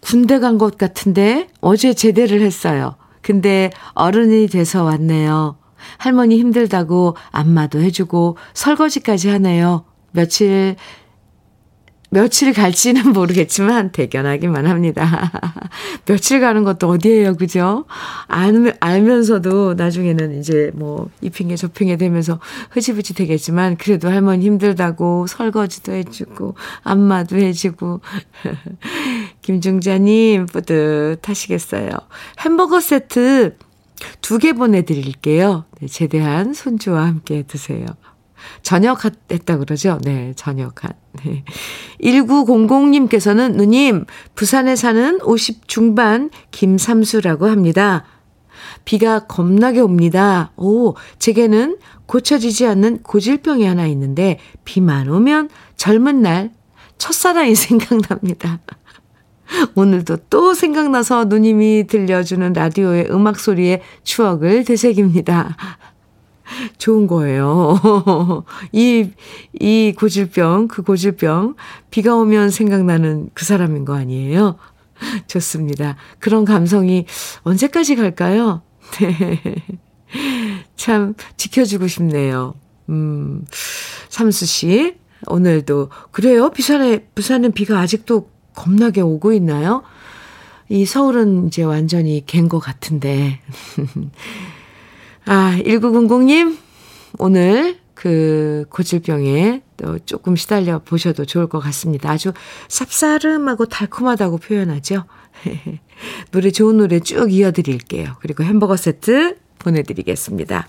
군대 0.00 0.38
간 0.40 0.58
것 0.58 0.76
같은데 0.78 1.48
어제 1.60 1.94
제대를 1.94 2.40
했어요. 2.42 2.96
근데 3.22 3.70
어른이 3.94 4.48
돼서 4.48 4.82
왔네요. 4.82 5.56
할머니 5.98 6.38
힘들다고 6.38 7.16
안마도 7.30 7.80
해주고 7.80 8.36
설거지까지 8.54 9.28
하네요. 9.30 9.84
며칠 10.10 10.76
며칠 12.12 12.52
갈지는 12.52 13.10
모르겠지만 13.14 13.90
대견하기만 13.90 14.66
합니다. 14.66 15.32
며칠 16.04 16.40
가는 16.40 16.62
것도 16.62 16.86
어디예요, 16.88 17.36
그죠? 17.36 17.86
알, 18.28 18.76
알면서도 18.80 19.74
나중에는 19.74 20.38
이제 20.38 20.70
뭐 20.74 21.08
이 21.22 21.30
핑계 21.30 21.56
저 21.56 21.68
핑계 21.68 21.96
되면서 21.96 22.38
흐지부지 22.70 23.14
되겠지만 23.14 23.76
그래도 23.76 24.10
할머니 24.10 24.44
힘들다고 24.44 25.26
설거지도 25.26 25.92
해주고 25.92 26.54
안마도 26.82 27.36
해주고 27.36 28.00
김중자님 29.42 30.46
뿌듯하시겠어요. 30.46 31.90
햄버거 32.40 32.80
세트 32.80 33.56
두 34.20 34.38
개 34.38 34.52
보내드릴게요. 34.52 35.64
네, 35.80 35.86
제대한 35.86 36.52
손주와 36.54 37.06
함께 37.06 37.44
드세요. 37.46 37.86
전역했다 38.62 39.58
그러죠? 39.58 39.98
네, 40.02 40.32
전역한. 40.36 40.92
네. 41.24 41.44
1900님께서는 42.02 43.54
누님, 43.54 44.06
부산에 44.34 44.76
사는 44.76 45.20
50 45.22 45.68
중반 45.68 46.30
김삼수라고 46.50 47.46
합니다. 47.46 48.04
비가 48.84 49.26
겁나게 49.26 49.80
옵니다. 49.80 50.52
오, 50.56 50.94
제게는 51.18 51.78
고쳐지지 52.06 52.66
않는 52.66 53.02
고질병이 53.02 53.64
하나 53.64 53.86
있는데 53.86 54.38
비만 54.64 55.08
오면 55.08 55.48
젊은 55.76 56.22
날 56.22 56.50
첫사랑이 56.98 57.54
생각납니다. 57.56 58.60
오늘도 59.74 60.16
또 60.30 60.54
생각나서 60.54 61.26
누님이 61.26 61.86
들려주는 61.86 62.52
라디오의 62.52 63.08
음악 63.10 63.38
소리에 63.38 63.82
추억을 64.02 64.64
되새깁니다. 64.64 65.56
좋은 66.78 67.06
거예요. 67.06 68.44
이, 68.72 69.10
이 69.58 69.94
고질병, 69.96 70.68
그 70.68 70.82
고질병, 70.82 71.54
비가 71.90 72.14
오면 72.16 72.50
생각나는 72.50 73.30
그 73.34 73.44
사람인 73.44 73.84
거 73.84 73.94
아니에요? 73.94 74.56
좋습니다. 75.26 75.96
그런 76.18 76.44
감성이 76.44 77.06
언제까지 77.42 77.96
갈까요? 77.96 78.62
네. 79.00 79.40
참 80.76 81.14
지켜주고 81.36 81.86
싶네요. 81.88 82.54
음, 82.88 83.44
삼수 84.08 84.44
씨, 84.46 84.96
오늘도, 85.26 85.90
그래요? 86.10 86.50
부산에, 86.50 87.06
부산은 87.14 87.52
비가 87.52 87.78
아직도 87.78 88.28
겁나게 88.54 89.00
오고 89.00 89.32
있나요? 89.32 89.82
이 90.68 90.84
서울은 90.84 91.46
이제 91.46 91.62
완전히 91.62 92.22
갠 92.26 92.48
것 92.48 92.58
같은데. 92.58 93.40
아, 95.26 95.58
1900님, 95.64 96.56
오늘 97.18 97.78
그 97.94 98.64
고질병에 98.70 99.62
또 99.76 99.98
조금 100.00 100.34
시달려 100.34 100.80
보셔도 100.80 101.24
좋을 101.24 101.48
것 101.48 101.60
같습니다. 101.60 102.10
아주 102.10 102.32
쌉싸름하고 102.68 103.68
달콤하다고 103.68 104.38
표현하죠. 104.38 105.04
노래 106.32 106.50
좋은 106.50 106.78
노래 106.78 106.98
쭉 107.00 107.32
이어드릴게요. 107.32 108.16
그리고 108.20 108.42
햄버거 108.42 108.76
세트 108.76 109.36
보내드리겠습니다. 109.60 110.66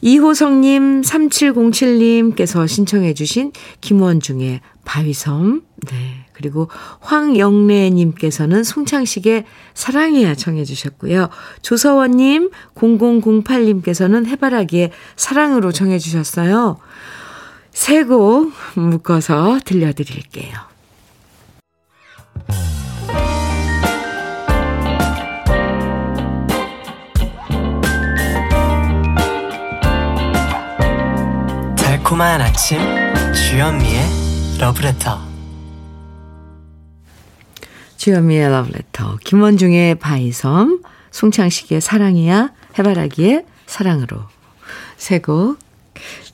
이호성님, 0.00 1.02
3707님께서 1.02 2.68
신청해주신 2.68 3.52
김원중의 3.80 4.60
바위섬, 4.84 5.62
네. 5.90 6.23
그리고 6.34 6.68
황영래님께서는 7.00 8.62
송창식의 8.64 9.44
사랑이야 9.72 10.34
청해주셨고요. 10.34 11.30
조서원님, 11.62 12.50
0008님께서는 12.74 14.26
해바라기의 14.26 14.90
사랑으로 15.16 15.72
정해주셨어요. 15.72 16.78
세 17.72 18.04
곡 18.04 18.52
묶어서 18.76 19.58
들려드릴게요. 19.64 20.52
달콤한 31.76 32.40
아침 32.40 32.78
주현미의 33.32 34.00
러브레터 34.58 35.33
주현미의 38.04 38.50
러브레터 38.50 39.16
김원중의 39.24 39.94
바이섬 39.94 40.82
송창식의 41.10 41.80
사랑이야 41.80 42.52
해바라기의 42.78 43.46
사랑으로 43.64 44.18
세 44.98 45.20
곡 45.20 45.58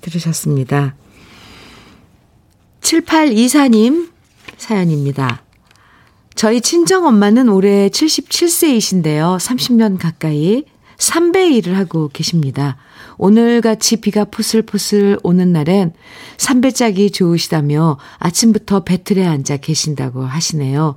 들으셨습니다. 0.01 0.97
7824님 2.81 4.11
사연입니다. 4.57 5.45
저희 6.35 6.61
친정엄마는 6.61 7.49
올해 7.49 7.89
77세이신데요. 7.89 9.39
30년 9.39 9.97
가까이 9.97 10.65
삼배 10.99 11.53
일을 11.53 11.79
하고 11.79 12.11
계십니다. 12.13 12.79
오늘같이 13.17 13.99
비가 13.99 14.25
포슬포슬 14.25 15.21
오는 15.23 15.53
날엔 15.53 15.93
삼배 16.37 16.73
짜기 16.73 17.13
좋으시다며 17.13 17.97
아침부터 18.19 18.83
배틀에 18.83 19.25
앉아 19.25 19.59
계신다고 19.59 20.25
하시네요. 20.25 20.97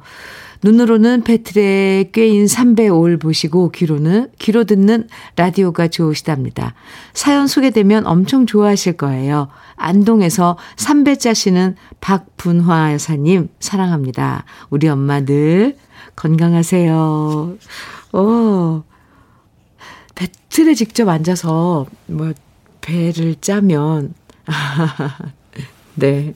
눈으로는 0.63 1.23
배틀에 1.23 2.09
꿰인 2.13 2.47
삼배 2.47 2.87
올 2.87 3.17
보시고 3.17 3.71
귀로는 3.71 4.31
귀로 4.39 4.63
듣는 4.63 5.07
라디오가 5.35 5.89
좋으시답니다. 5.89 6.73
사연 7.13 7.47
소개되면 7.47 8.07
엄청 8.07 8.45
좋아하실 8.45 8.93
거예요. 8.93 9.49
안동에서 9.75 10.57
삼배 10.77 11.17
짜시는 11.17 11.75
박분화 11.99 12.93
여사님 12.93 13.49
사랑합니다. 13.59 14.45
우리 14.69 14.87
엄마 14.87 15.21
늘 15.21 15.75
건강하세요. 16.15 17.57
오. 18.13 18.83
배틀에 20.15 20.75
직접 20.75 21.09
앉아서 21.09 21.87
뭐 22.07 22.33
배를 22.81 23.35
짜면 23.41 24.13
네. 25.95 26.33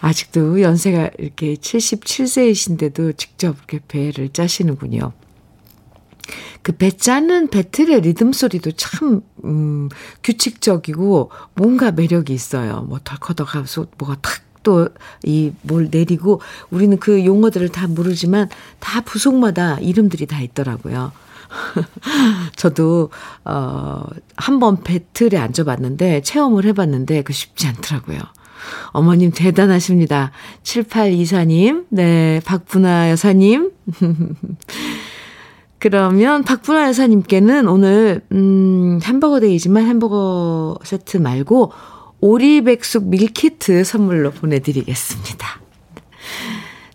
아직도 0.00 0.60
연세가 0.60 1.10
이렇게 1.18 1.54
77세이신데도 1.54 3.16
직접 3.16 3.56
이렇게 3.56 3.80
배를 3.86 4.30
짜시는군요. 4.30 5.12
그배 6.62 6.90
짜는 6.90 7.48
배틀의 7.50 8.00
리듬 8.00 8.32
소리도 8.32 8.72
참, 8.72 9.20
음, 9.44 9.88
규칙적이고 10.24 11.30
뭔가 11.54 11.92
매력이 11.92 12.32
있어요. 12.32 12.82
뭐 12.88 12.98
덜커덕 13.04 13.54
하면서 13.54 13.86
뭐가 13.98 14.16
탁 14.20 14.46
또 14.66 14.88
이 15.24 15.52
뭘 15.62 15.88
내리고 15.92 16.40
우리는 16.70 16.98
그 16.98 17.24
용어들을 17.24 17.68
다 17.68 17.86
모르지만 17.86 18.48
다 18.80 19.00
부속마다 19.00 19.78
이름들이 19.78 20.26
다 20.26 20.40
있더라고요. 20.40 21.12
저도, 22.56 23.10
어, 23.44 24.02
한 24.34 24.58
번 24.58 24.82
배틀에 24.82 25.38
앉아봤는데, 25.38 26.22
체험을 26.22 26.64
해봤는데, 26.64 27.22
그 27.22 27.32
쉽지 27.32 27.68
않더라고요. 27.68 28.18
어머님 28.90 29.30
대단하십니다. 29.30 30.32
7824님, 30.62 31.86
네, 31.90 32.40
박분아 32.44 33.10
여사님. 33.10 33.72
그러면 35.78 36.42
박분아 36.42 36.88
여사님께는 36.88 37.68
오늘, 37.68 38.22
음, 38.32 38.98
햄버거 39.02 39.40
데이지만 39.40 39.86
햄버거 39.86 40.78
세트 40.82 41.18
말고 41.18 41.72
오리백숙 42.20 43.08
밀키트 43.08 43.84
선물로 43.84 44.30
보내드리겠습니다. 44.32 45.65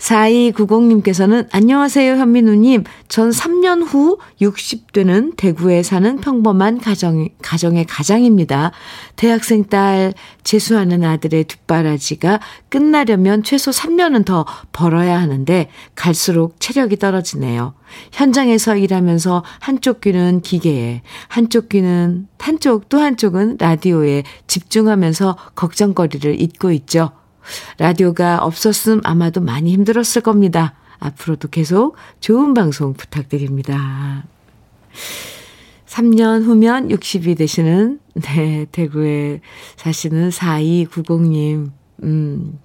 4290님께서는 0.01 1.47
안녕하세요 1.51 2.15
현민우님. 2.15 2.83
전 3.07 3.29
3년 3.29 3.85
후 3.85 4.17
60되는 4.41 5.35
대구에 5.37 5.83
사는 5.83 6.17
평범한 6.17 6.79
가정, 6.79 7.29
가정의 7.41 7.85
가장입니다. 7.85 8.71
대학생 9.15 9.65
딸 9.65 10.13
재수하는 10.43 11.03
아들의 11.03 11.43
뒷바라지가 11.43 12.39
끝나려면 12.69 13.43
최소 13.43 13.69
3년은 13.69 14.25
더 14.25 14.45
벌어야 14.71 15.21
하는데 15.21 15.69
갈수록 15.93 16.59
체력이 16.59 16.97
떨어지네요. 16.97 17.75
현장에서 18.11 18.77
일하면서 18.77 19.43
한쪽 19.59 20.01
귀는 20.01 20.41
기계에, 20.41 21.03
한쪽 21.27 21.69
귀는, 21.69 22.27
한쪽 22.39 22.89
또 22.89 22.99
한쪽은 22.99 23.57
라디오에 23.59 24.23
집중하면서 24.47 25.37
걱정거리를 25.55 26.41
잊고 26.41 26.71
있죠. 26.71 27.11
라디오가 27.77 28.43
없었음 28.43 29.01
아마도 29.03 29.41
많이 29.41 29.71
힘들었을 29.73 30.21
겁니다. 30.23 30.75
앞으로도 30.99 31.49
계속 31.49 31.95
좋은 32.19 32.53
방송 32.53 32.93
부탁드립니다. 32.93 34.23
3년 35.87 36.43
후면 36.43 36.87
60이 36.87 37.37
되시는, 37.37 37.99
네, 38.13 38.65
대구에 38.71 39.41
사시는 39.75 40.29
4290님, 40.29 41.71
음, 42.03 42.59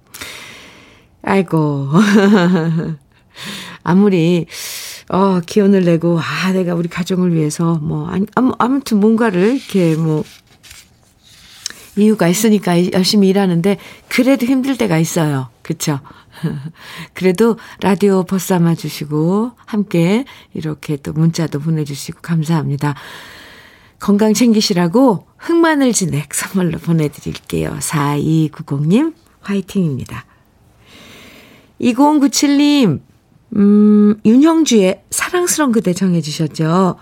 아이고. 1.23 1.89
아무리, 3.83 4.45
어, 5.09 5.41
기운을 5.45 5.83
내고, 5.83 6.19
아, 6.19 6.51
내가 6.53 6.73
우리 6.73 6.87
가정을 6.87 7.33
위해서, 7.33 7.75
뭐, 7.75 8.09
아무, 8.35 8.53
아무튼 8.59 8.99
뭔가를 8.99 9.55
이렇게 9.55 9.95
뭐, 9.95 10.23
이유가 11.97 12.27
있으니까 12.27 12.91
열심히 12.93 13.27
일하는데 13.29 13.77
그래도 14.07 14.45
힘들 14.45 14.77
때가 14.77 14.97
있어요. 14.97 15.49
그쵸? 15.61 15.99
그래도 17.13 17.57
라디오 17.81 18.23
버스삼아 18.23 18.75
주시고 18.75 19.51
함께 19.65 20.25
이렇게 20.53 20.97
또 20.97 21.13
문자도 21.13 21.59
보내주시고 21.59 22.19
감사합니다. 22.21 22.95
건강 23.99 24.33
챙기시라고 24.33 25.27
흑마늘 25.37 25.91
진액 25.91 26.33
선물로 26.33 26.77
보내드릴게요. 26.79 27.75
4290님 27.79 29.13
화이팅입니다. 29.41 30.25
2097님 31.81 33.01
음, 33.55 34.19
윤형주의 34.25 35.03
사랑스러운 35.09 35.71
그대 35.71 35.93
정해주셨죠. 35.93 36.97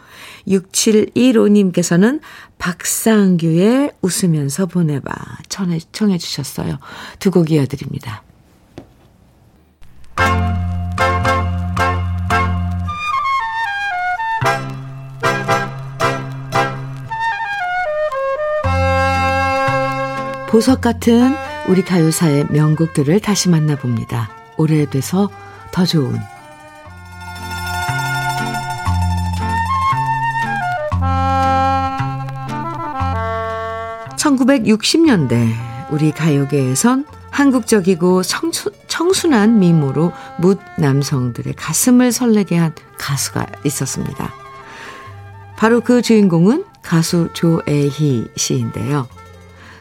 6715님께서는 0.48 2.22
박상규의 2.58 3.92
웃으면서 4.02 4.66
보내봐 4.66 5.12
청해, 5.50 5.80
청해 5.92 6.18
주셨어요. 6.18 6.78
두 7.20 7.32
곡 7.32 7.52
이어드립니다. 7.52 8.24
보석 20.50 20.80
같은 20.80 21.36
우리 21.68 21.82
가요사의 21.84 22.46
명곡들을 22.50 23.20
다시 23.20 23.50
만나봅니다. 23.50 24.30
오래돼서 24.58 25.30
더 25.74 25.86
좋은 25.86 26.18
1960년대 34.26 35.48
우리 35.92 36.12
가요계에선 36.12 37.06
한국적이고 37.30 38.24
청순, 38.24 38.72
청순한 38.88 39.60
미모로 39.60 40.14
묻 40.40 40.60
남성들의 40.80 41.54
가슴을 41.56 42.12
설레게 42.12 42.58
한 42.58 42.74
가수가 42.98 43.46
있었습니다. 43.66 44.34
바로 45.58 45.82
그 45.82 46.02
주인공은 46.02 46.66
가수 46.82 47.30
조애희 47.34 48.30
씨인데요. 48.36 49.08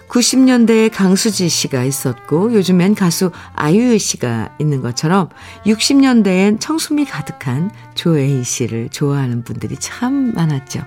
90년대에 0.08 0.92
강수지 0.92 1.48
씨가 1.48 1.82
있었고 1.84 2.52
요즘엔 2.54 2.94
가수 2.94 3.32
아유유 3.54 3.98
씨가 3.98 4.56
있는 4.58 4.82
것처럼 4.82 5.28
60년대엔 5.64 6.60
청순미 6.60 7.06
가득한 7.06 7.70
조애희 7.94 8.44
씨를 8.44 8.90
좋아하는 8.90 9.42
분들이 9.42 9.76
참 9.78 10.32
많았죠. 10.34 10.84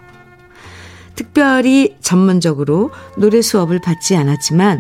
특별히 1.18 1.98
전문적으로 2.00 2.92
노래 3.18 3.42
수업을 3.42 3.82
받지 3.82 4.16
않았지만 4.16 4.80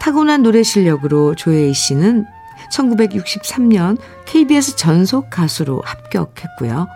타고난 0.00 0.42
노래 0.42 0.62
실력으로 0.62 1.34
조혜희 1.34 1.72
씨는 1.72 2.26
1963년 2.72 3.96
KBS 4.26 4.76
전속 4.76 5.30
가수로 5.30 5.80
합격했고요. 5.84 6.88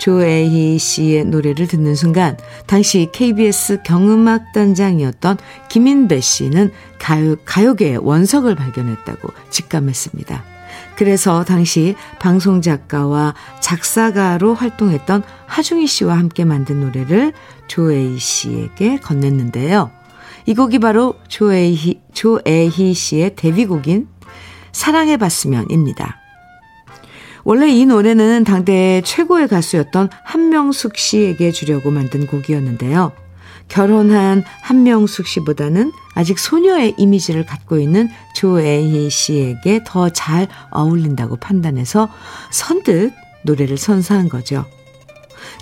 조혜희 0.00 0.78
씨의 0.78 1.24
노래를 1.24 1.66
듣는 1.66 1.96
순간 1.96 2.36
당시 2.66 3.08
KBS 3.12 3.82
경음악단장이었던 3.82 5.38
김인배 5.68 6.20
씨는 6.20 6.70
가요, 7.00 7.34
가요계의 7.44 7.98
원석을 7.98 8.54
발견했다고 8.54 9.28
직감했습니다. 9.50 10.57
그래서 10.96 11.44
당시 11.44 11.94
방송 12.18 12.60
작가와 12.60 13.34
작사가로 13.60 14.54
활동했던 14.54 15.22
하중희 15.46 15.86
씨와 15.86 16.18
함께 16.18 16.44
만든 16.44 16.80
노래를 16.80 17.32
조에이 17.68 18.18
씨에게 18.18 18.96
건넸는데요. 18.96 19.90
이 20.46 20.54
곡이 20.54 20.78
바로 20.78 21.14
조에희, 21.28 22.00
조에희 22.14 22.94
씨의 22.94 23.36
데뷔곡인 23.36 24.08
사랑해봤으면입니다. 24.72 26.16
원래 27.44 27.68
이 27.68 27.86
노래는 27.86 28.44
당대 28.44 29.00
최고의 29.04 29.48
가수였던 29.48 30.10
한명숙 30.24 30.96
씨에게 30.96 31.50
주려고 31.50 31.90
만든 31.90 32.26
곡이었는데요. 32.26 33.12
결혼한 33.68 34.44
한명숙 34.62 35.26
씨보다는 35.26 35.92
아직 36.18 36.40
소녀의 36.40 36.96
이미지를 36.98 37.46
갖고 37.46 37.78
있는 37.78 38.08
조애희 38.34 39.08
씨에게 39.08 39.82
더 39.86 40.10
잘 40.10 40.48
어울린다고 40.72 41.36
판단해서 41.36 42.08
선뜻 42.50 43.12
노래를 43.42 43.78
선사한 43.78 44.28
거죠. 44.28 44.64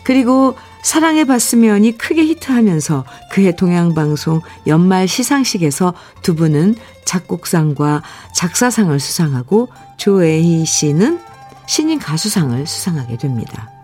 그리고 0.03 0.57
사랑해 0.83 1.25
봤으면이 1.27 1.99
크게 1.99 2.25
히트하면서 2.25 3.05
그해 3.33 3.55
동양방송 3.55 4.41
연말 4.67 5.07
시상식에서 5.07 5.93
두 6.23 6.35
분은 6.35 6.77
작곡상과 7.05 8.03
작사상을 8.35 8.99
수상하고 8.99 9.69
조애희 9.99 10.65
씨는 10.65 11.21
신인 11.67 11.99
가수상을 11.99 12.67
수상하게 12.67 13.19
됩니다. 13.19 13.76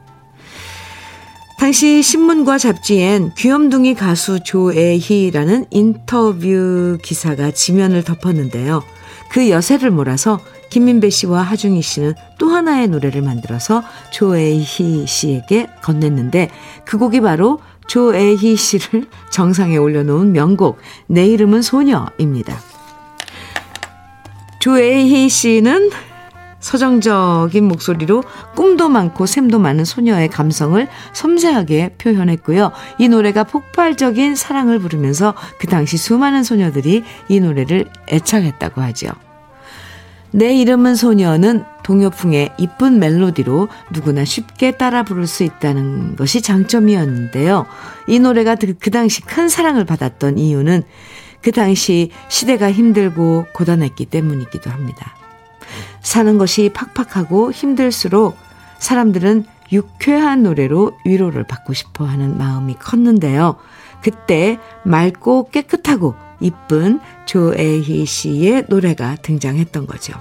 당시 1.63 2.03
신문과 2.03 2.59
잡지엔 2.59 3.35
귀염둥이 3.39 3.95
가수 3.95 4.41
조애희라는 4.43 5.67
인터뷰 5.71 6.99
기사가 7.01 7.53
지면을 7.53 8.03
덮었는데요. 8.03 8.83
그 9.31 9.49
여세를 9.49 9.93
몰아서 9.93 10.41
김민배 10.71 11.11
씨와 11.11 11.43
하중희 11.43 11.81
씨는 11.81 12.15
또 12.41 12.49
하나의 12.49 12.89
노래를 12.89 13.23
만들어서 13.23 13.85
조애희 14.11 15.07
씨에게 15.07 15.69
건넸는데 15.83 16.49
그 16.85 16.99
곡이 16.99 17.21
바로 17.21 17.61
조애희 17.87 18.57
씨를 18.57 19.07
정상에 19.31 19.77
올려놓은 19.77 20.33
명곡 20.33 20.79
내 21.07 21.29
이름은 21.29 21.63
소녀입니다. 21.63 22.59
조애희 24.59 25.29
씨는 25.29 25.91
서정적인 26.63 27.65
목소리로 27.65 28.25
꿈도 28.55 28.89
많고 28.89 29.27
샘도 29.27 29.59
많은 29.59 29.85
소녀의 29.85 30.29
감성을 30.29 30.89
섬세하게 31.13 31.97
표현했고요. 31.99 32.73
이 32.99 33.09
노래가 33.09 33.45
폭발적인 33.45 34.35
사랑을 34.35 34.79
부르면서 34.79 35.35
그 35.59 35.67
당시 35.67 35.99
수많은 35.99 36.43
소녀들이 36.43 37.05
이 37.29 37.41
노래를 37.41 37.87
애창했다고 38.09 38.81
하죠. 38.81 39.09
내 40.31 40.55
이름은 40.55 40.95
소녀는 40.95 41.65
동요풍의 41.83 42.55
이쁜 42.59 42.99
멜로디로 42.99 43.69
누구나 43.93 44.25
쉽게 44.25 44.79
따라 44.79 45.03
부를 45.03 45.27
수 45.27 45.43
있다는 45.43 46.17
것이 46.17 46.41
장점이었는데요. 46.41 47.67
이 48.07 48.19
노래가 48.19 48.55
그, 48.55 48.75
그 48.79 48.91
당시 48.91 49.21
큰 49.21 49.51
사랑을 49.51 49.85
받았던 49.85 50.39
이유는 50.39 50.85
그 51.43 51.53
당시 51.53 52.11
시대가 52.29 52.73
힘들고 52.73 53.47
고단했기 53.53 54.07
때문이기도 54.07 54.71
합니다. 54.71 55.22
사는 56.03 56.37
것이 56.39 56.71
팍팍하고 56.75 57.53
힘들수록 57.53 58.37
사람들은 58.79 59.45
유쾌한 59.73 60.43
노래로 60.43 60.93
위로를 61.07 61.45
받고 61.45 61.73
싶어 61.73 62.05
하는 62.05 62.37
마음이 62.37 62.75
컸는데요. 62.75 63.57
그때 64.03 64.59
맑고 64.85 65.51
깨끗하고 65.51 66.15
이쁜 66.41 67.01
조애희 67.25 68.05
씨의 68.05 68.67
노래가 68.69 69.17
등장했던 69.23 69.87
거죠. 69.87 70.13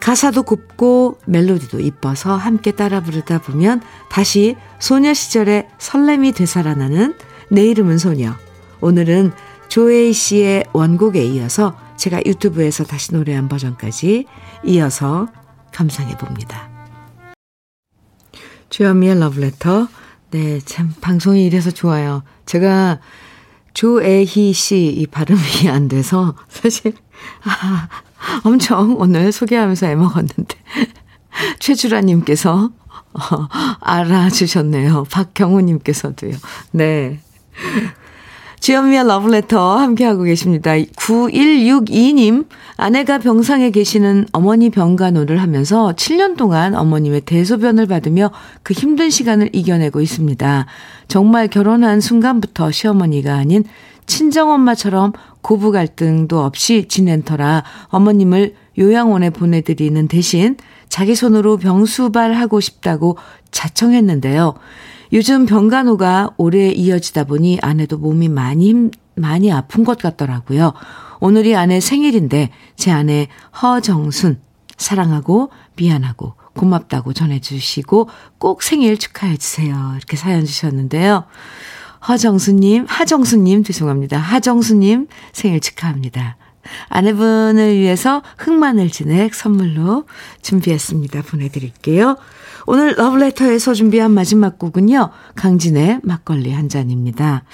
가사도 0.00 0.42
곱고 0.42 1.18
멜로디도 1.26 1.80
이뻐서 1.80 2.34
함께 2.34 2.72
따라 2.72 3.00
부르다 3.00 3.40
보면 3.40 3.82
다시 4.08 4.56
소녀 4.78 5.14
시절의 5.14 5.68
설렘이 5.78 6.32
되살아나는 6.32 7.14
내 7.50 7.64
이름은 7.66 7.98
소녀. 7.98 8.34
오늘은 8.80 9.32
조에이 9.68 10.12
씨의 10.12 10.64
원곡에 10.72 11.24
이어서 11.24 11.76
제가 11.96 12.20
유튜브에서 12.26 12.84
다시 12.84 13.14
노래한 13.14 13.48
버전까지 13.48 14.26
이어서 14.64 15.28
감상해 15.72 16.16
봅니다. 16.16 16.68
주현미의 18.70 19.18
러브레터. 19.20 19.88
네, 20.30 20.60
참, 20.60 20.94
방송이 21.00 21.44
이래서 21.44 21.70
좋아요. 21.70 22.22
제가 22.46 23.00
조애희 23.74 24.52
씨 24.52 24.94
이 24.98 25.06
발음이 25.06 25.40
안 25.68 25.88
돼서 25.88 26.34
사실, 26.48 26.94
아, 27.44 27.88
엄청 28.44 28.96
오늘 28.98 29.30
소개하면서 29.32 29.86
애먹었는데. 29.86 30.56
최주라님께서 31.60 32.70
어, 33.14 33.20
알아주셨네요. 33.80 35.04
박경우님께서도요. 35.10 36.32
네. 36.72 37.20
주현미의 38.62 39.08
러브레터 39.08 39.76
함께하고 39.76 40.22
계십니다. 40.22 40.70
9162님, 40.76 42.46
아내가 42.76 43.18
병상에 43.18 43.72
계시는 43.72 44.26
어머니 44.30 44.70
병간호를 44.70 45.42
하면서 45.42 45.92
7년 45.96 46.36
동안 46.36 46.76
어머님의 46.76 47.22
대소변을 47.22 47.86
받으며 47.86 48.30
그 48.62 48.72
힘든 48.72 49.10
시간을 49.10 49.50
이겨내고 49.52 50.00
있습니다. 50.00 50.66
정말 51.08 51.48
결혼한 51.48 52.00
순간부터 52.00 52.70
시어머니가 52.70 53.34
아닌 53.34 53.64
친정엄마처럼 54.06 55.12
고부 55.40 55.72
갈등도 55.72 56.44
없이 56.44 56.86
지낸 56.86 57.24
터라 57.24 57.64
어머님을 57.88 58.54
요양원에 58.78 59.30
보내드리는 59.30 60.06
대신 60.06 60.56
자기 60.88 61.16
손으로 61.16 61.56
병수발하고 61.56 62.60
싶다고 62.60 63.18
자청했는데요. 63.50 64.54
요즘 65.12 65.44
병간호가 65.44 66.30
오래 66.38 66.70
이어지다 66.70 67.24
보니 67.24 67.58
아내도 67.60 67.98
몸이 67.98 68.28
많이 68.28 68.68
힘, 68.68 68.90
많이 69.14 69.52
아픈 69.52 69.84
것 69.84 69.98
같더라고요. 69.98 70.72
오늘이 71.20 71.54
아내 71.54 71.80
생일인데 71.80 72.50
제 72.76 72.90
아내 72.90 73.28
허정순 73.60 74.40
사랑하고 74.78 75.50
미안하고 75.76 76.34
고맙다고 76.54 77.12
전해주시고 77.12 78.08
꼭 78.38 78.62
생일 78.62 78.98
축하해주세요. 78.98 79.92
이렇게 79.96 80.16
사연 80.16 80.44
주셨는데요. 80.44 81.24
허정수님, 82.08 82.86
하정수님, 82.88 83.64
죄송합니다. 83.64 84.18
하정수님 84.18 85.06
생일 85.32 85.60
축하합니다. 85.60 86.36
아내분을 86.88 87.76
위해서 87.76 88.22
흑마늘 88.38 88.90
진액 88.90 89.34
선물로 89.34 90.04
준비했습니다. 90.42 91.22
보내드릴게요. 91.22 92.16
오늘 92.66 92.94
러브레터에서 92.96 93.74
준비한 93.74 94.12
마지막 94.12 94.58
곡은요. 94.58 95.10
강진의 95.34 96.00
막걸리 96.02 96.52
한 96.52 96.68
잔입니다. 96.68 97.44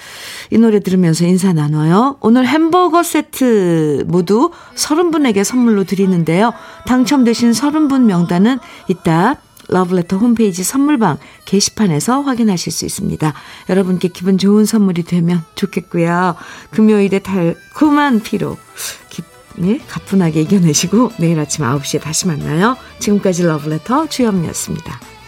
이 0.51 0.57
노래 0.57 0.79
들으면서 0.79 1.25
인사 1.25 1.53
나눠요. 1.53 2.17
오늘 2.21 2.45
햄버거 2.45 3.03
세트 3.03 4.05
모두 4.07 4.51
30분에게 4.75 5.43
선물로 5.43 5.83
드리는데요. 5.83 6.53
당첨되신 6.85 7.51
30분 7.51 8.03
명단은 8.03 8.59
이따 8.87 9.35
러브레터 9.69 10.17
홈페이지 10.17 10.63
선물방 10.63 11.17
게시판에서 11.45 12.21
확인하실 12.21 12.71
수 12.71 12.85
있습니다. 12.85 13.33
여러분께 13.69 14.09
기분 14.09 14.37
좋은 14.37 14.65
선물이 14.65 15.03
되면 15.03 15.43
좋겠고요. 15.55 16.35
금요일에 16.71 17.19
달콤한 17.19 18.21
피로 18.21 18.57
기, 19.09 19.21
예, 19.63 19.77
가뿐하게 19.87 20.41
이겨내시고 20.41 21.11
내일 21.19 21.39
아침 21.39 21.65
9시에 21.65 22.01
다시 22.01 22.27
만나요. 22.27 22.77
지금까지 22.99 23.43
러브레터 23.43 24.07
주현미였습니다. 24.07 25.18